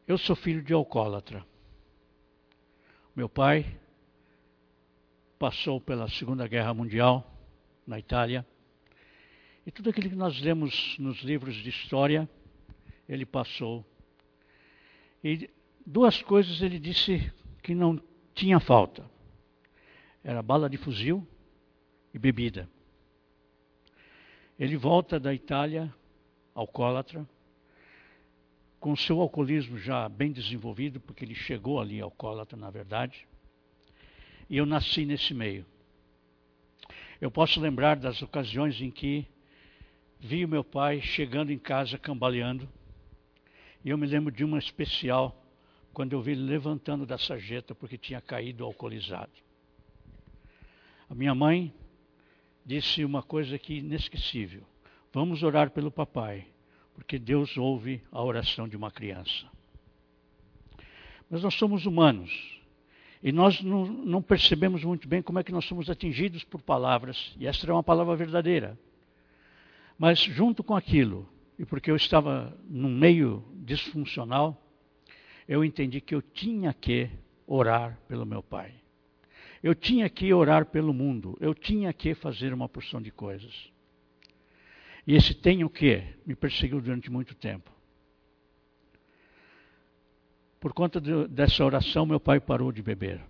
[0.08, 1.46] Eu sou filho de alcoólatra.
[3.16, 3.80] Meu pai
[5.38, 7.30] passou pela Segunda Guerra Mundial
[7.86, 8.46] na Itália.
[9.66, 12.30] E tudo aquilo que nós lemos nos livros de história,
[13.08, 13.86] ele passou.
[15.24, 15.50] E
[15.86, 18.02] duas coisas ele disse que não
[18.34, 19.10] tinha falta.
[20.24, 21.26] Era bala de fuzil
[22.14, 22.70] e bebida.
[24.60, 25.94] Ele volta da Itália,
[26.54, 27.28] alcoólatra,
[28.80, 33.28] com seu alcoolismo já bem desenvolvido, porque ele chegou ali alcoólatra, na verdade.
[34.50, 35.66] E eu nasci nesse meio.
[37.20, 39.26] Eu posso lembrar das ocasiões em que
[40.20, 42.68] vi o meu pai chegando em casa cambaleando.
[43.84, 45.44] E eu me lembro de uma especial,
[45.94, 49.32] quando eu vi ele levantando da sarjeta porque tinha caído alcoolizado.
[51.10, 51.74] A minha mãe
[52.66, 54.64] disse uma coisa que inesquecível.
[55.12, 56.48] Vamos orar pelo papai,
[56.96, 59.48] porque Deus ouve a oração de uma criança.
[61.30, 62.62] Mas nós somos humanos.
[63.22, 67.34] E nós não, não, percebemos muito bem como é que nós somos atingidos por palavras.
[67.40, 68.78] E essa é uma palavra verdadeira.
[69.98, 71.28] Mas junto com aquilo,
[71.58, 74.60] e porque eu estava num meio disfuncional,
[75.48, 77.10] eu entendi que eu tinha que
[77.46, 78.74] orar pelo meu pai.
[79.62, 81.38] Eu tinha que orar pelo mundo.
[81.40, 83.72] Eu tinha que fazer uma porção de coisas.
[85.08, 87.72] E esse tenho que me perseguiu durante muito tempo.
[90.60, 93.22] Por conta de, dessa oração, meu pai parou de beber.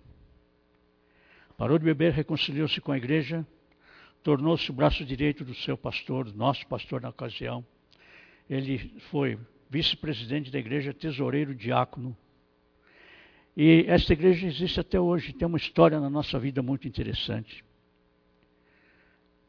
[1.56, 3.46] Parou de beber, reconciliou-se com a igreja,
[4.22, 7.64] tornou-se o braço direito do seu pastor, do nosso pastor na ocasião.
[8.48, 9.38] Ele foi
[9.70, 12.16] vice-presidente da igreja, tesoureiro, diácono.
[13.56, 17.64] E esta igreja existe até hoje, tem uma história na nossa vida muito interessante.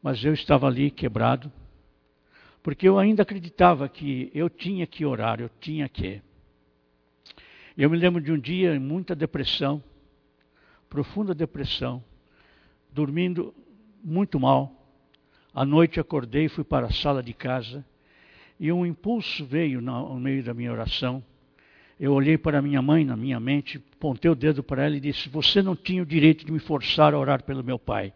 [0.02, 1.52] Mas eu estava ali quebrado,
[2.62, 6.22] porque eu ainda acreditava que eu tinha que orar, eu tinha que.
[7.76, 9.82] Eu me lembro de um dia em muita depressão,
[10.88, 12.02] profunda depressão,
[12.92, 13.54] dormindo
[14.02, 14.72] muito mal.
[15.52, 17.84] À noite acordei, fui para a sala de casa
[18.58, 21.22] e um impulso veio no meio da minha oração.
[21.98, 25.28] Eu olhei para minha mãe na minha mente, pontei o dedo para ela e disse:
[25.28, 28.12] Você não tinha o direito de me forçar a orar pelo meu pai.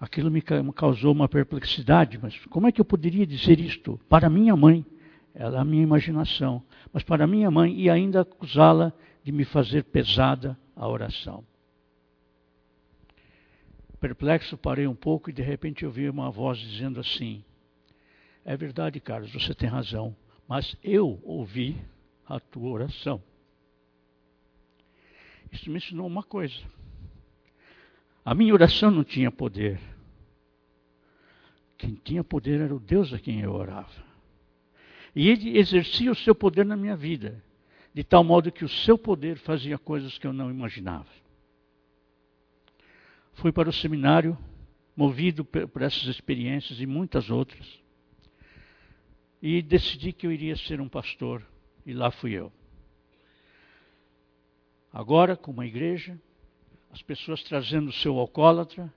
[0.00, 4.54] Aquilo me causou uma perplexidade, mas como é que eu poderia dizer isto para minha
[4.54, 4.86] mãe?
[5.34, 8.92] Ela é a minha imaginação, mas para minha mãe e ainda acusá-la
[9.24, 11.44] de me fazer pesada a oração.
[14.00, 17.44] Perplexo, parei um pouco e de repente ouvi uma voz dizendo assim:
[18.48, 20.16] É verdade, Carlos, você tem razão,
[20.48, 21.76] mas eu ouvi
[22.24, 23.22] a tua oração.
[25.52, 26.56] Isso me ensinou uma coisa.
[28.24, 29.78] A minha oração não tinha poder.
[31.76, 34.02] Quem tinha poder era o Deus a quem eu orava.
[35.14, 37.44] E ele exercia o seu poder na minha vida,
[37.92, 41.10] de tal modo que o seu poder fazia coisas que eu não imaginava.
[43.34, 44.38] Fui para o seminário,
[44.96, 47.86] movido por essas experiências e muitas outras,
[49.40, 51.42] e decidi que eu iria ser um pastor,
[51.86, 52.52] e lá fui eu.
[54.92, 56.18] Agora, com uma igreja,
[56.90, 58.92] as pessoas trazendo o seu alcoólatra,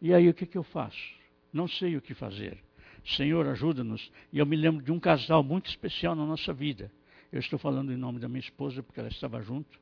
[0.00, 1.14] e aí o que, que eu faço?
[1.52, 2.62] Não sei o que fazer.
[3.04, 4.12] Senhor, ajuda-nos.
[4.32, 6.90] E eu me lembro de um casal muito especial na nossa vida.
[7.32, 9.78] Eu estou falando em nome da minha esposa, porque ela estava junto.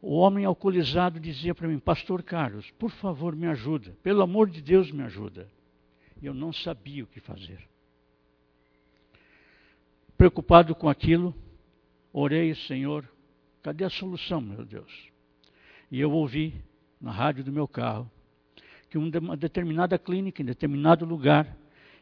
[0.00, 4.62] O homem alcoolizado dizia para mim, Pastor Carlos, por favor me ajuda, pelo amor de
[4.62, 5.46] Deus me ajuda.
[6.22, 7.69] E eu não sabia o que fazer.
[10.20, 11.34] Preocupado com aquilo,
[12.12, 13.10] orei, Senhor,
[13.62, 15.08] cadê a solução, meu Deus?
[15.90, 16.62] E eu ouvi
[17.00, 18.06] na rádio do meu carro
[18.90, 21.56] que uma determinada clínica, em determinado lugar,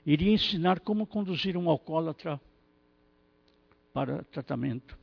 [0.04, 2.40] iria ensinar como conduzir um alcoólatra
[3.92, 4.98] para tratamento.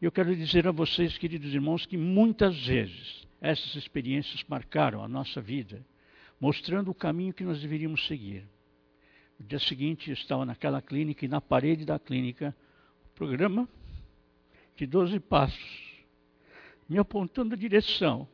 [0.00, 5.42] Eu quero dizer a vocês, queridos irmãos, que muitas vezes essas experiências marcaram a nossa
[5.42, 5.84] vida,
[6.40, 8.48] mostrando o caminho que nós deveríamos seguir.
[9.38, 12.54] No dia seguinte, estava naquela clínica e na parede da clínica,
[13.06, 13.68] o programa
[14.76, 16.04] de 12 passos,
[16.88, 18.28] me apontando a direção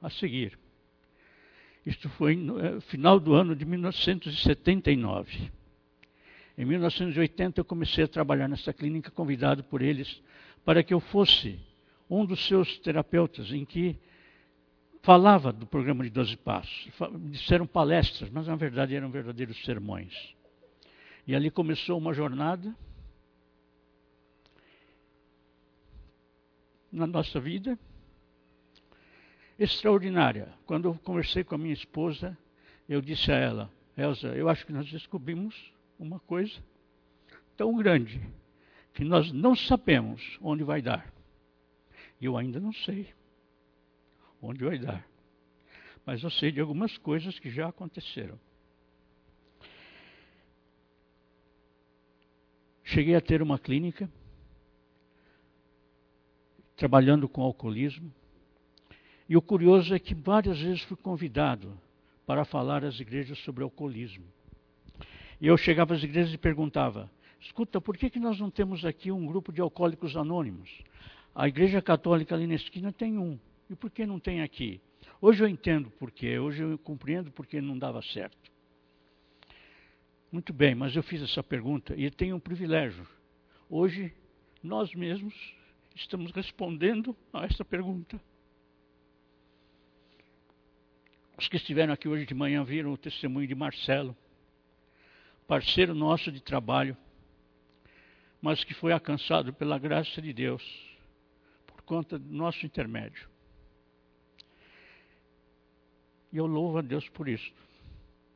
[0.00, 0.58] a seguir.
[1.84, 5.50] Isto foi no eh, final do ano de 1979.
[6.56, 10.22] Em 1980 eu comecei a trabalhar nessa clínica, convidado por eles
[10.64, 11.60] para que eu fosse
[12.08, 13.98] um dos seus terapeutas, em que
[15.02, 16.88] falava do programa de 12 Passos.
[17.30, 20.33] Disseram palestras, mas na verdade eram verdadeiros sermões.
[21.26, 22.74] E ali começou uma jornada
[26.92, 27.78] na nossa vida
[29.58, 30.52] extraordinária.
[30.66, 32.36] Quando eu conversei com a minha esposa,
[32.88, 36.62] eu disse a ela, Elza, eu acho que nós descobrimos uma coisa
[37.56, 38.20] tão grande
[38.92, 41.12] que nós não sabemos onde vai dar.
[42.20, 43.12] E eu ainda não sei
[44.40, 45.06] onde vai dar.
[46.04, 48.38] Mas eu sei de algumas coisas que já aconteceram.
[52.94, 54.08] Cheguei a ter uma clínica,
[56.76, 58.08] trabalhando com alcoolismo.
[59.28, 61.76] E o curioso é que várias vezes fui convidado
[62.24, 64.24] para falar às igrejas sobre alcoolismo.
[65.40, 69.10] E eu chegava às igrejas e perguntava: escuta, por que, que nós não temos aqui
[69.10, 70.70] um grupo de alcoólicos anônimos?
[71.34, 73.36] A igreja católica ali na esquina tem um.
[73.68, 74.80] E por que não tem aqui?
[75.20, 78.53] Hoje eu entendo por quê, hoje eu compreendo por que não dava certo.
[80.34, 83.06] Muito bem, mas eu fiz essa pergunta e tenho um privilégio.
[83.70, 84.12] Hoje,
[84.60, 85.32] nós mesmos
[85.94, 88.20] estamos respondendo a essa pergunta.
[91.38, 94.16] Os que estiveram aqui hoje de manhã viram o testemunho de Marcelo,
[95.46, 96.96] parceiro nosso de trabalho,
[98.42, 100.64] mas que foi alcançado pela graça de Deus,
[101.64, 103.28] por conta do nosso intermédio.
[106.32, 107.54] E eu louvo a Deus por isso.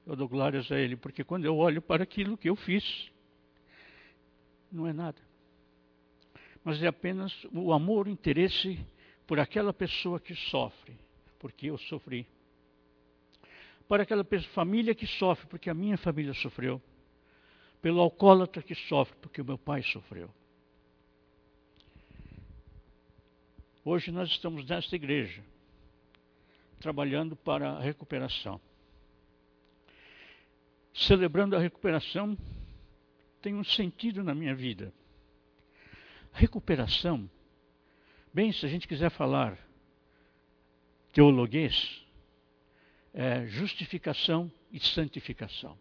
[0.09, 3.13] Eu dou glórias a Ele, porque quando eu olho para aquilo que eu fiz,
[4.73, 5.21] não é nada.
[6.65, 8.83] Mas é apenas o amor, o interesse
[9.27, 10.99] por aquela pessoa que sofre,
[11.39, 12.27] porque eu sofri.
[13.87, 16.81] Para aquela família que sofre, porque a minha família sofreu.
[17.83, 20.31] Pelo alcoólatra que sofre, porque o meu pai sofreu.
[23.85, 25.45] Hoje nós estamos nesta igreja,
[26.81, 28.59] trabalhando para a recuperação.
[30.99, 32.37] Celebrando a recuperação
[33.41, 34.93] tem um sentido na minha vida.
[36.33, 37.31] Recuperação,
[38.35, 39.57] bem, se a gente quiser falar
[41.13, 42.05] teologuês,
[43.15, 45.79] é justificação e santificação.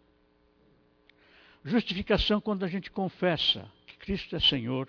[1.64, 4.88] Justificação quando a gente confessa que Cristo é Senhor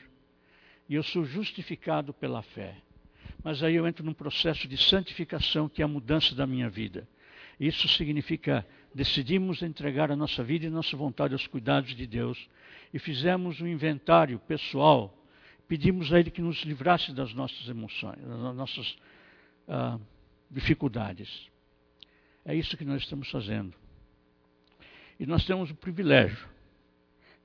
[0.88, 2.78] e eu sou justificado pela fé.
[3.44, 7.08] Mas aí eu entro num processo de santificação que é a mudança da minha vida.
[7.60, 12.50] Isso significa decidimos entregar a nossa vida e nossa vontade aos cuidados de Deus
[12.94, 15.16] e fizemos um inventário pessoal,
[15.68, 18.98] pedimos a Ele que nos livrasse das nossas emoções, das nossas
[19.68, 20.02] uh,
[20.50, 21.50] dificuldades.
[22.46, 23.76] É isso que nós estamos fazendo.
[25.20, 26.48] E nós temos o privilégio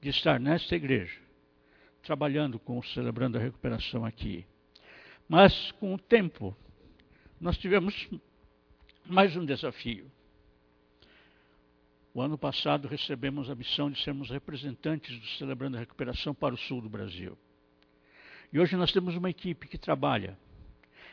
[0.01, 1.19] de estar nesta igreja,
[2.03, 4.47] trabalhando com, celebrando a recuperação aqui.
[5.29, 6.57] Mas com o tempo,
[7.41, 8.09] nós tivemos
[9.07, 10.11] mais um desafio.
[12.15, 16.59] O ano passado recebemos a missão de sermos representantes do Celebrando a Recuperação para o
[16.59, 17.37] sul do Brasil.
[18.53, 20.39] E hoje nós temos uma equipe que trabalha.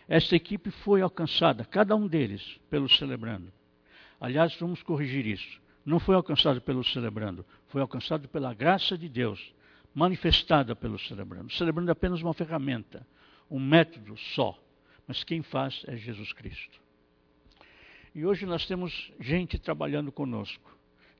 [0.07, 3.51] Esta equipe foi alcançada, cada um deles, pelo Celebrando.
[4.19, 5.59] Aliás, vamos corrigir isso.
[5.85, 9.53] Não foi alcançado pelo Celebrando, foi alcançado pela graça de Deus,
[9.93, 11.47] manifestada pelo Celebrando.
[11.47, 13.05] O Celebrando é apenas uma ferramenta,
[13.49, 14.57] um método só,
[15.07, 16.80] mas quem faz é Jesus Cristo.
[18.13, 20.71] E hoje nós temos gente trabalhando conosco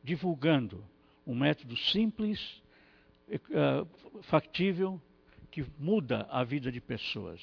[0.04, 0.84] divulgando
[1.26, 2.62] um método simples,
[3.30, 3.88] uh,
[4.24, 5.02] factível,
[5.50, 7.42] que muda a vida de pessoas.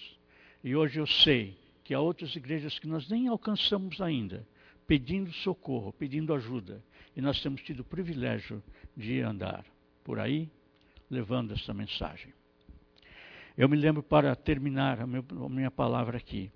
[0.64, 4.46] E hoje eu sei que há outras igrejas que nós nem alcançamos ainda,
[4.86, 6.82] pedindo socorro, pedindo ajuda.
[7.14, 8.62] E nós temos tido o privilégio
[8.96, 9.64] de andar
[10.02, 10.50] por aí,
[11.10, 12.32] levando essa mensagem.
[13.56, 16.50] Eu me lembro, para terminar a minha palavra aqui,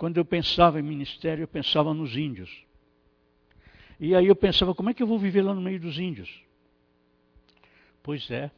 [0.00, 2.64] quando eu pensava em ministério, eu pensava nos índios.
[4.00, 6.42] E aí eu pensava, como é que eu vou viver lá no meio dos índios?
[8.02, 8.50] Pois é,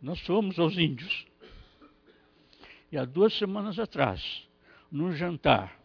[0.00, 1.26] nós somos os índios.
[2.90, 4.48] E há duas semanas atrás,
[4.90, 5.78] num jantar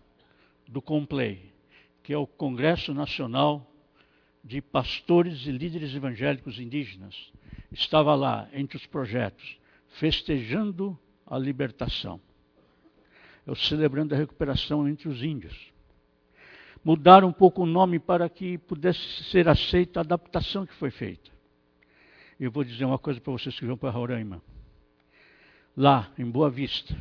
[0.65, 1.51] do Complay,
[2.01, 3.69] que é o Congresso Nacional
[4.41, 7.33] de Pastores e Líderes Evangélicos Indígenas,
[7.69, 9.57] estava lá entre os projetos,
[9.89, 12.21] festejando a libertação.
[13.47, 15.75] Eu celebrando a recuperação entre os índios
[16.87, 21.29] mudar um pouco o nome para que pudesse ser aceita a adaptação que foi feita.
[22.39, 24.41] Eu vou dizer uma coisa para vocês que vão para Roraima.
[25.75, 26.95] Lá, em Boa Vista,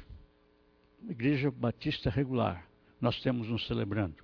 [1.08, 2.66] Igreja Batista Regular,
[3.00, 4.16] nós temos um celebrando.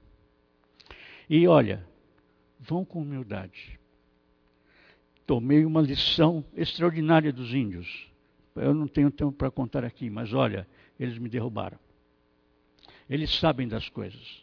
[1.31, 1.87] E olha,
[2.59, 3.79] vão com humildade.
[5.25, 8.11] Tomei uma lição extraordinária dos índios.
[8.57, 10.67] Eu não tenho tempo para contar aqui, mas olha,
[10.99, 11.79] eles me derrubaram.
[13.13, 14.43] Eles sabem das coisas.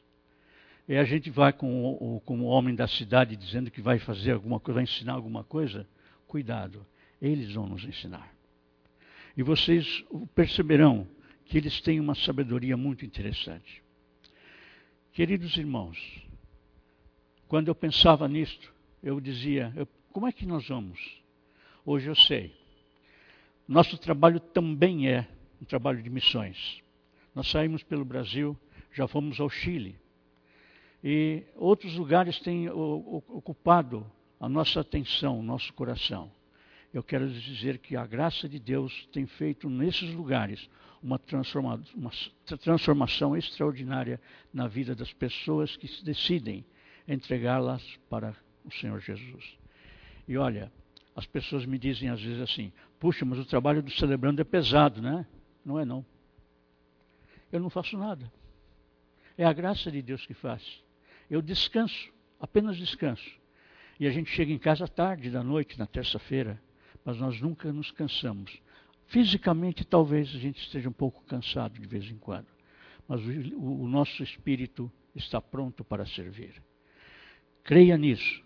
[0.88, 4.34] E a gente vai com o, com o homem da cidade dizendo que vai fazer
[4.34, 5.90] alguma coisa, vai ensinar alguma coisa.
[6.28, 6.86] Cuidado,
[7.20, 8.32] eles vão nos ensinar.
[9.36, 10.06] E vocês
[10.36, 11.08] perceberão
[11.46, 13.82] que eles têm uma sabedoria muito interessante.
[15.14, 15.98] Queridos irmãos,
[17.48, 21.24] quando eu pensava nisto, eu dizia: eu, como é que nós vamos?
[21.84, 22.56] Hoje eu sei.
[23.68, 25.28] Nosso trabalho também é
[25.60, 26.84] um trabalho de missões.
[27.40, 28.54] Nós saímos pelo Brasil,
[28.92, 29.96] já fomos ao Chile,
[31.02, 34.06] e outros lugares têm ocupado
[34.38, 36.30] a nossa atenção, o nosso coração.
[36.94, 40.70] Eu quero dizer que a graça de Deus tem feito nesses lugares
[41.02, 42.12] uma, transforma uma
[42.62, 44.20] transformação extraordinária
[44.54, 46.66] na vida das pessoas que se decidem
[47.08, 48.36] entregá-las para
[48.66, 49.58] o Senhor Jesus.
[50.28, 50.70] E olha,
[51.16, 55.02] as pessoas me dizem às vezes assim: puxa, mas o trabalho do celebrando é pesado,
[55.02, 55.26] né?
[55.64, 56.06] Não é não.
[57.52, 58.32] Eu não faço nada.
[59.38, 60.84] É a graça de Deus que faz.
[61.30, 63.40] Eu descanso, apenas descanso.
[64.00, 66.62] E a gente chega em casa tarde da noite, na terça-feira,
[67.04, 68.62] mas nós nunca nos cansamos.
[69.08, 72.48] Fisicamente, talvez a gente esteja um pouco cansado de vez em quando,
[73.08, 76.62] mas o, o, nosso espírito está pronto para servir.
[77.64, 78.44] Creia nisso.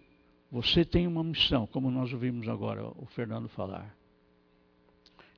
[0.49, 3.95] Você tem uma missão, como nós ouvimos agora o Fernando falar.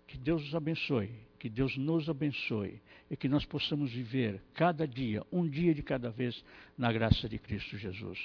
[0.05, 1.11] Que Deus os abençoe,
[1.45, 6.09] que Deus nos abençoe e que nós possamos viver cada dia, um dia de cada
[6.09, 6.43] vez,
[6.75, 8.17] na graça de Cristo Jesus.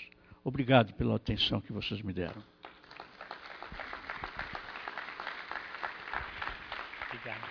[0.42, 2.42] Obrigado pela atenção que vocês me deram.
[7.08, 7.50] Obrigado.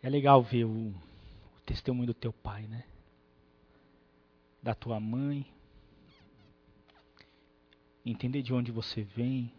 [0.00, 2.84] É legal ver o, o testemunho do teu pai, né?
[4.62, 5.46] Da tua mãe.
[8.04, 9.52] Entender de onde você vem.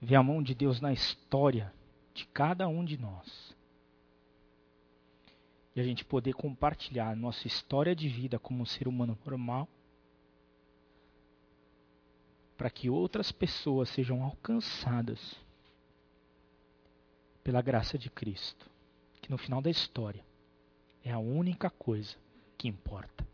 [0.00, 1.72] Ver a mão de Deus na história
[2.12, 3.56] de cada um de nós.
[5.74, 9.68] E a gente poder compartilhar a nossa história de vida como um ser humano normal.
[12.56, 15.36] Para que outras pessoas sejam alcançadas
[17.42, 18.70] pela graça de Cristo,
[19.20, 20.24] que no final da história
[21.04, 22.16] é a única coisa
[22.62, 23.26] que importa.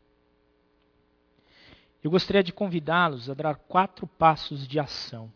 [2.02, 5.30] Eu gostaria de convidá-los a dar quatro passos de ação.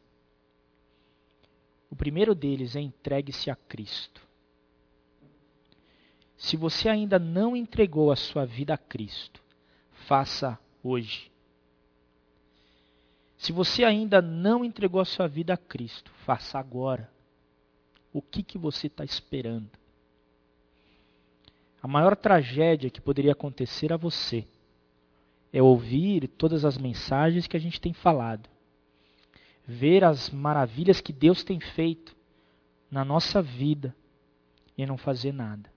[1.91, 4.27] O primeiro deles é entregue-se a Cristo.
[6.39, 9.43] Se você ainda não entregou a sua vida a Cristo,
[10.07, 11.31] faça hoje.
[13.37, 17.13] Se você ainda não entregou a sua vida a Cristo, faça agora.
[18.11, 19.82] O que, que você está esperando?
[21.83, 24.47] A maior tragédia que poderia acontecer a você
[25.53, 28.49] é ouvir todas as mensagens que a gente tem falado,
[29.67, 32.17] ver as maravilhas que Deus tem feito
[32.89, 33.95] na nossa vida
[34.79, 35.71] e não fazer nada.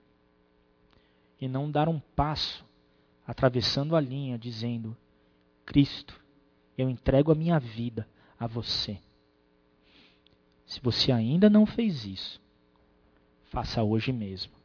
[1.40, 2.64] E não dar um passo
[3.26, 4.96] atravessando a linha dizendo:
[5.66, 6.22] Cristo,
[6.78, 8.98] eu entrego a minha vida a você.
[10.64, 12.40] Se você ainda não fez isso,
[13.44, 14.55] faça hoje mesmo.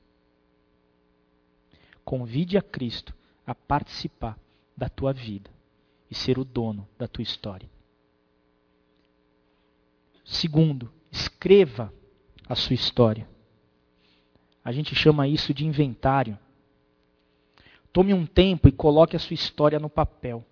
[2.11, 3.15] Convide a Cristo
[3.47, 4.37] a participar
[4.75, 5.49] da tua vida
[6.09, 7.69] e ser o dono da tua história.
[10.25, 11.93] Segundo, escreva
[12.49, 13.25] a sua história.
[14.61, 16.37] A gente chama isso de inventário.
[17.93, 20.45] Tome um tempo e coloque a sua história no papel.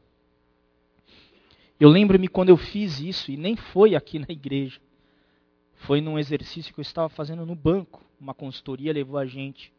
[1.77, 4.79] Eu lembro-me quando eu fiz isso, e nem foi aqui na igreja.
[5.75, 8.01] Foi num exercício que eu estava fazendo no banco.
[8.17, 9.73] Uma consultoria levou a gente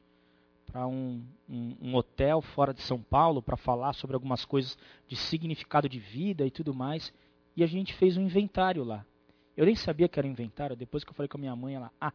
[0.70, 5.16] para um, um, um, hotel fora de São Paulo para falar sobre algumas coisas de
[5.16, 7.12] significado de vida e tudo mais.
[7.56, 9.04] E a gente fez um inventário lá.
[9.56, 10.76] Eu nem sabia que era um inventário.
[10.76, 12.12] Depois que eu falei com a minha mãe, ela, ah,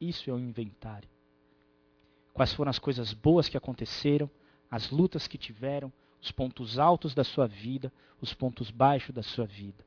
[0.00, 1.08] isso é um inventário.
[2.32, 4.30] Quais foram as coisas boas que aconteceram,
[4.70, 9.46] as lutas que tiveram, os pontos altos da sua vida, os pontos baixos da sua
[9.46, 9.84] vida.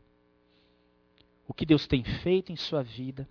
[1.48, 3.28] O que Deus tem feito em sua vida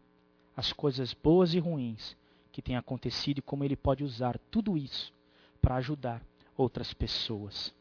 [0.56, 2.16] as coisas boas e ruins
[2.52, 5.12] que têm acontecido e como ele pode usar tudo isso
[5.60, 6.22] para ajudar
[6.56, 7.74] outras pessoas.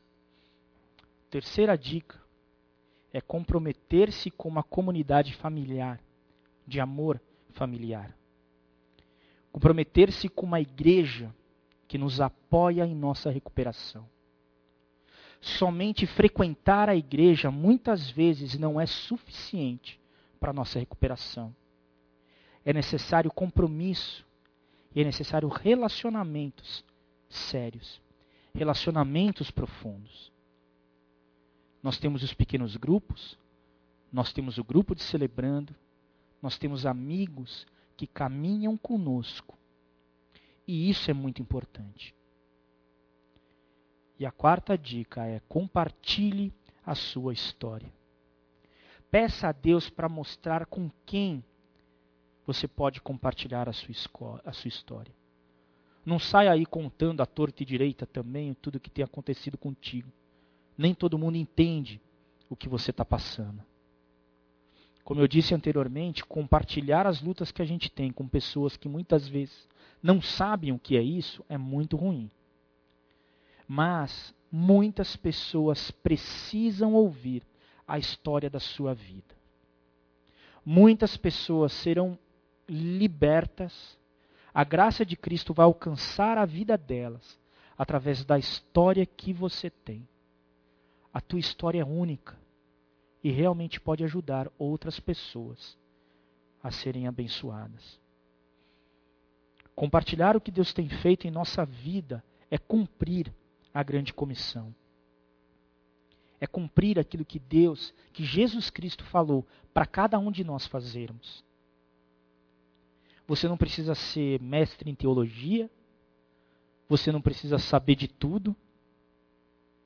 [1.29, 2.21] Terceira dica
[3.11, 5.99] é comprometer-se com uma comunidade familiar,
[6.65, 7.19] de amor
[7.51, 8.15] familiar.
[9.51, 11.33] Comprometer-se com uma igreja
[11.87, 14.07] que nos apoia em nossa recuperação.
[15.41, 19.99] Somente frequentar a igreja muitas vezes não é suficiente
[20.39, 21.55] para nossa recuperação
[22.69, 24.25] é necessário compromisso
[24.93, 26.83] e é necessário relacionamentos
[27.29, 28.01] sérios,
[28.53, 30.31] relacionamentos profundos.
[31.81, 33.37] Nós temos os pequenos grupos,
[34.11, 35.75] nós temos o grupo de celebrando,
[36.41, 37.65] nós temos amigos
[37.95, 39.57] que caminham conosco.
[40.67, 42.15] E isso é muito importante.
[44.19, 46.53] E a quarta dica é compartilhe
[46.85, 47.91] a sua história.
[49.09, 51.43] Peça a Deus para mostrar com quem
[52.51, 55.13] você pode compartilhar a sua, a sua história.
[56.03, 60.11] Não saia aí contando à torta e direita também tudo o que tem acontecido contigo.
[60.75, 62.01] Nem todo mundo entende
[62.49, 63.63] o que você está passando.
[65.03, 69.27] Como eu disse anteriormente, compartilhar as lutas que a gente tem com pessoas que muitas
[69.27, 69.67] vezes
[70.01, 72.31] não sabem o que é isso é muito ruim.
[73.67, 77.43] Mas muitas pessoas precisam ouvir
[77.87, 79.37] a história da sua vida.
[80.65, 82.17] Muitas pessoas serão
[82.69, 83.97] libertas.
[84.53, 87.39] A graça de Cristo vai alcançar a vida delas
[87.77, 90.07] através da história que você tem.
[91.13, 92.37] A tua história é única
[93.23, 95.77] e realmente pode ajudar outras pessoas
[96.61, 97.99] a serem abençoadas.
[99.75, 103.33] Compartilhar o que Deus tem feito em nossa vida é cumprir
[103.73, 104.73] a grande comissão.
[106.39, 111.43] é cumprir aquilo que Deus, que Jesus Cristo falou para cada um de nós fazermos.
[113.29, 115.69] Você não precisa ser mestre em teologia,
[116.89, 118.55] você não precisa saber de tudo.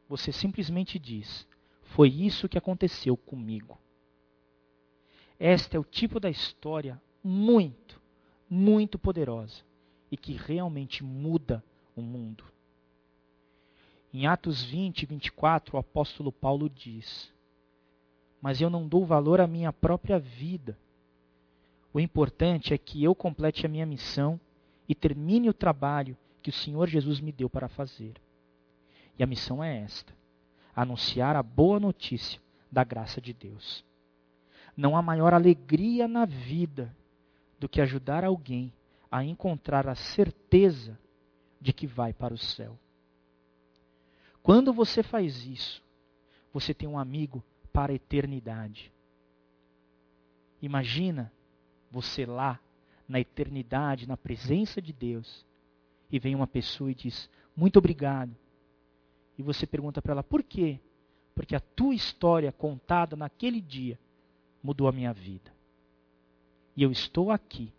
[0.07, 1.45] Você simplesmente diz:
[1.81, 3.77] Foi isso que aconteceu comigo.
[5.37, 8.01] Esta é o tipo da história muito,
[8.49, 9.61] muito poderosa
[10.09, 11.61] e que realmente muda
[11.97, 12.45] o mundo.
[14.13, 17.29] Em Atos 20, 24, o apóstolo Paulo diz:
[18.41, 20.77] Mas eu não dou valor à minha própria vida.
[21.93, 24.39] O importante é que eu complete a minha missão
[24.89, 28.15] e termine o trabalho que o Senhor Jesus me deu para fazer.
[29.17, 30.11] E a missão é esta:
[30.75, 32.41] anunciar a boa notícia
[32.71, 33.85] da graça de Deus.
[34.75, 36.95] Não há maior alegria na vida
[37.59, 38.73] do que ajudar alguém
[39.11, 40.97] a encontrar a certeza
[41.61, 42.77] de que vai para o céu.
[44.41, 45.83] Quando você faz isso,
[46.51, 48.91] você tem um amigo para a eternidade.
[50.59, 51.31] Imagina
[51.93, 52.59] você lá,
[53.07, 55.45] na eternidade, na presença de Deus,
[56.11, 58.35] e vem uma pessoa e diz: Muito obrigado.
[59.37, 60.79] E você pergunta para ela: Por quê?
[61.35, 63.99] Porque a tua história contada naquele dia
[64.61, 65.53] mudou a minha vida.
[66.75, 67.71] E eu estou aqui,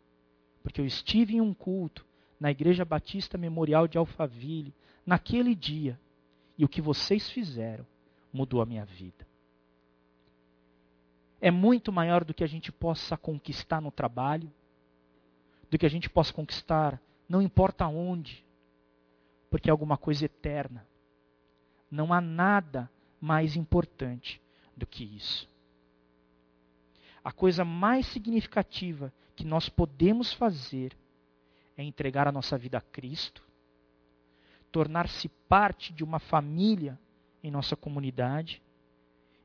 [0.63, 2.07] porque eu estive em um culto
[2.39, 4.73] na Igreja Batista Memorial de Alphaville,
[5.05, 5.99] naquele dia,
[6.57, 7.85] e o que vocês fizeram
[8.33, 9.27] mudou a minha vida.
[11.45, 14.51] É muito maior do que a gente possa conquistar no trabalho,
[15.71, 18.43] do que a gente possa conquistar, não importa onde,
[19.51, 20.87] porque é alguma coisa eterna.
[21.91, 22.91] Não há nada
[23.21, 24.41] mais importante
[24.75, 25.47] do que isso.
[27.23, 30.97] A coisa mais significativa que nós podemos fazer
[31.77, 33.45] é entregar a nossa vida a Cristo
[34.73, 36.99] tornar-se parte de uma família
[37.43, 38.63] em nossa comunidade,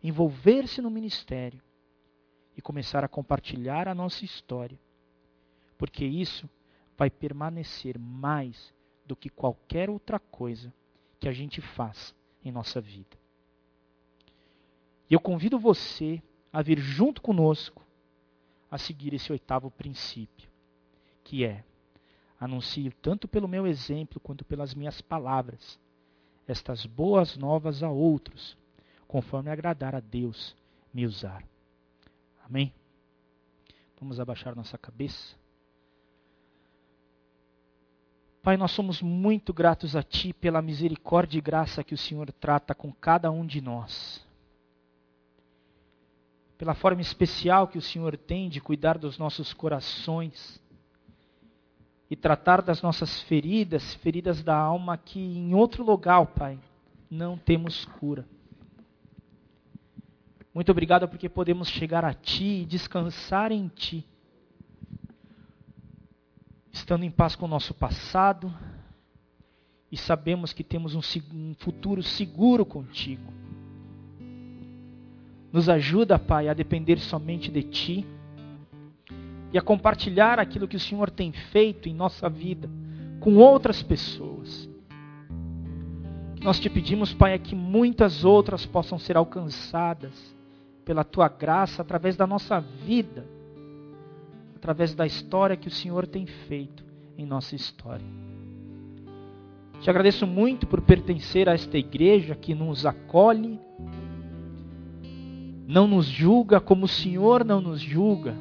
[0.02, 1.62] envolver-se no ministério
[2.60, 4.78] e começar a compartilhar a nossa história,
[5.78, 6.50] porque isso
[6.98, 8.74] vai permanecer mais
[9.06, 10.74] do que qualquer outra coisa
[11.22, 13.18] que a gente faça em nossa vida.
[15.10, 17.82] E eu convido você a vir junto conosco
[18.70, 20.50] a seguir esse oitavo princípio,
[21.24, 21.64] que é
[22.38, 25.80] anuncio tanto pelo meu exemplo quanto pelas minhas palavras
[26.46, 28.58] estas boas novas a outros,
[29.08, 30.58] conforme agradar a Deus
[30.94, 31.42] me usar.
[32.50, 32.74] Amém?
[34.00, 35.36] Vamos abaixar nossa cabeça.
[38.42, 42.74] Pai, nós somos muito gratos a Ti pela misericórdia e graça que o Senhor trata
[42.74, 44.26] com cada um de nós.
[46.58, 50.60] Pela forma especial que o Senhor tem de cuidar dos nossos corações
[52.10, 56.58] e tratar das nossas feridas, feridas da alma que em outro lugar, Pai,
[57.10, 58.26] não temos cura.
[60.60, 64.06] Muito obrigado porque podemos chegar a Ti e descansar em Ti,
[66.70, 68.54] estando em paz com o nosso passado
[69.90, 73.32] e sabemos que temos um, futuro seguro contigo.
[75.50, 78.06] Nos ajuda, Pai, a depender somente de Ti
[79.54, 82.70] e a compartilhar aquilo que o Senhor tem feito em nossa vida
[83.22, 84.70] com outras pessoas.
[86.42, 90.38] Nós te pedimos, Pai, é que muitas outras possam ser alcançadas
[90.90, 93.24] pela tua graça através da nossa vida,
[94.56, 96.84] através da história que o Senhor tem feito
[97.16, 98.08] em nossa história.
[99.82, 103.60] Te agradeço muito por pertencer a esta igreja que nos acolhe,
[105.68, 108.34] não nos julga como o Senhor não nos julga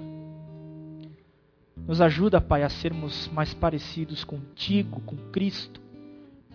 [1.86, 5.82] nos ajuda, Pai, a sermos mais parecidos contigo, com Cristo,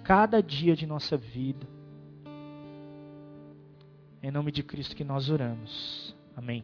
[0.04, 1.73] cada dia de nossa vida.
[4.24, 6.16] Em nome de Cristo que nós oramos.
[6.34, 6.64] Amém.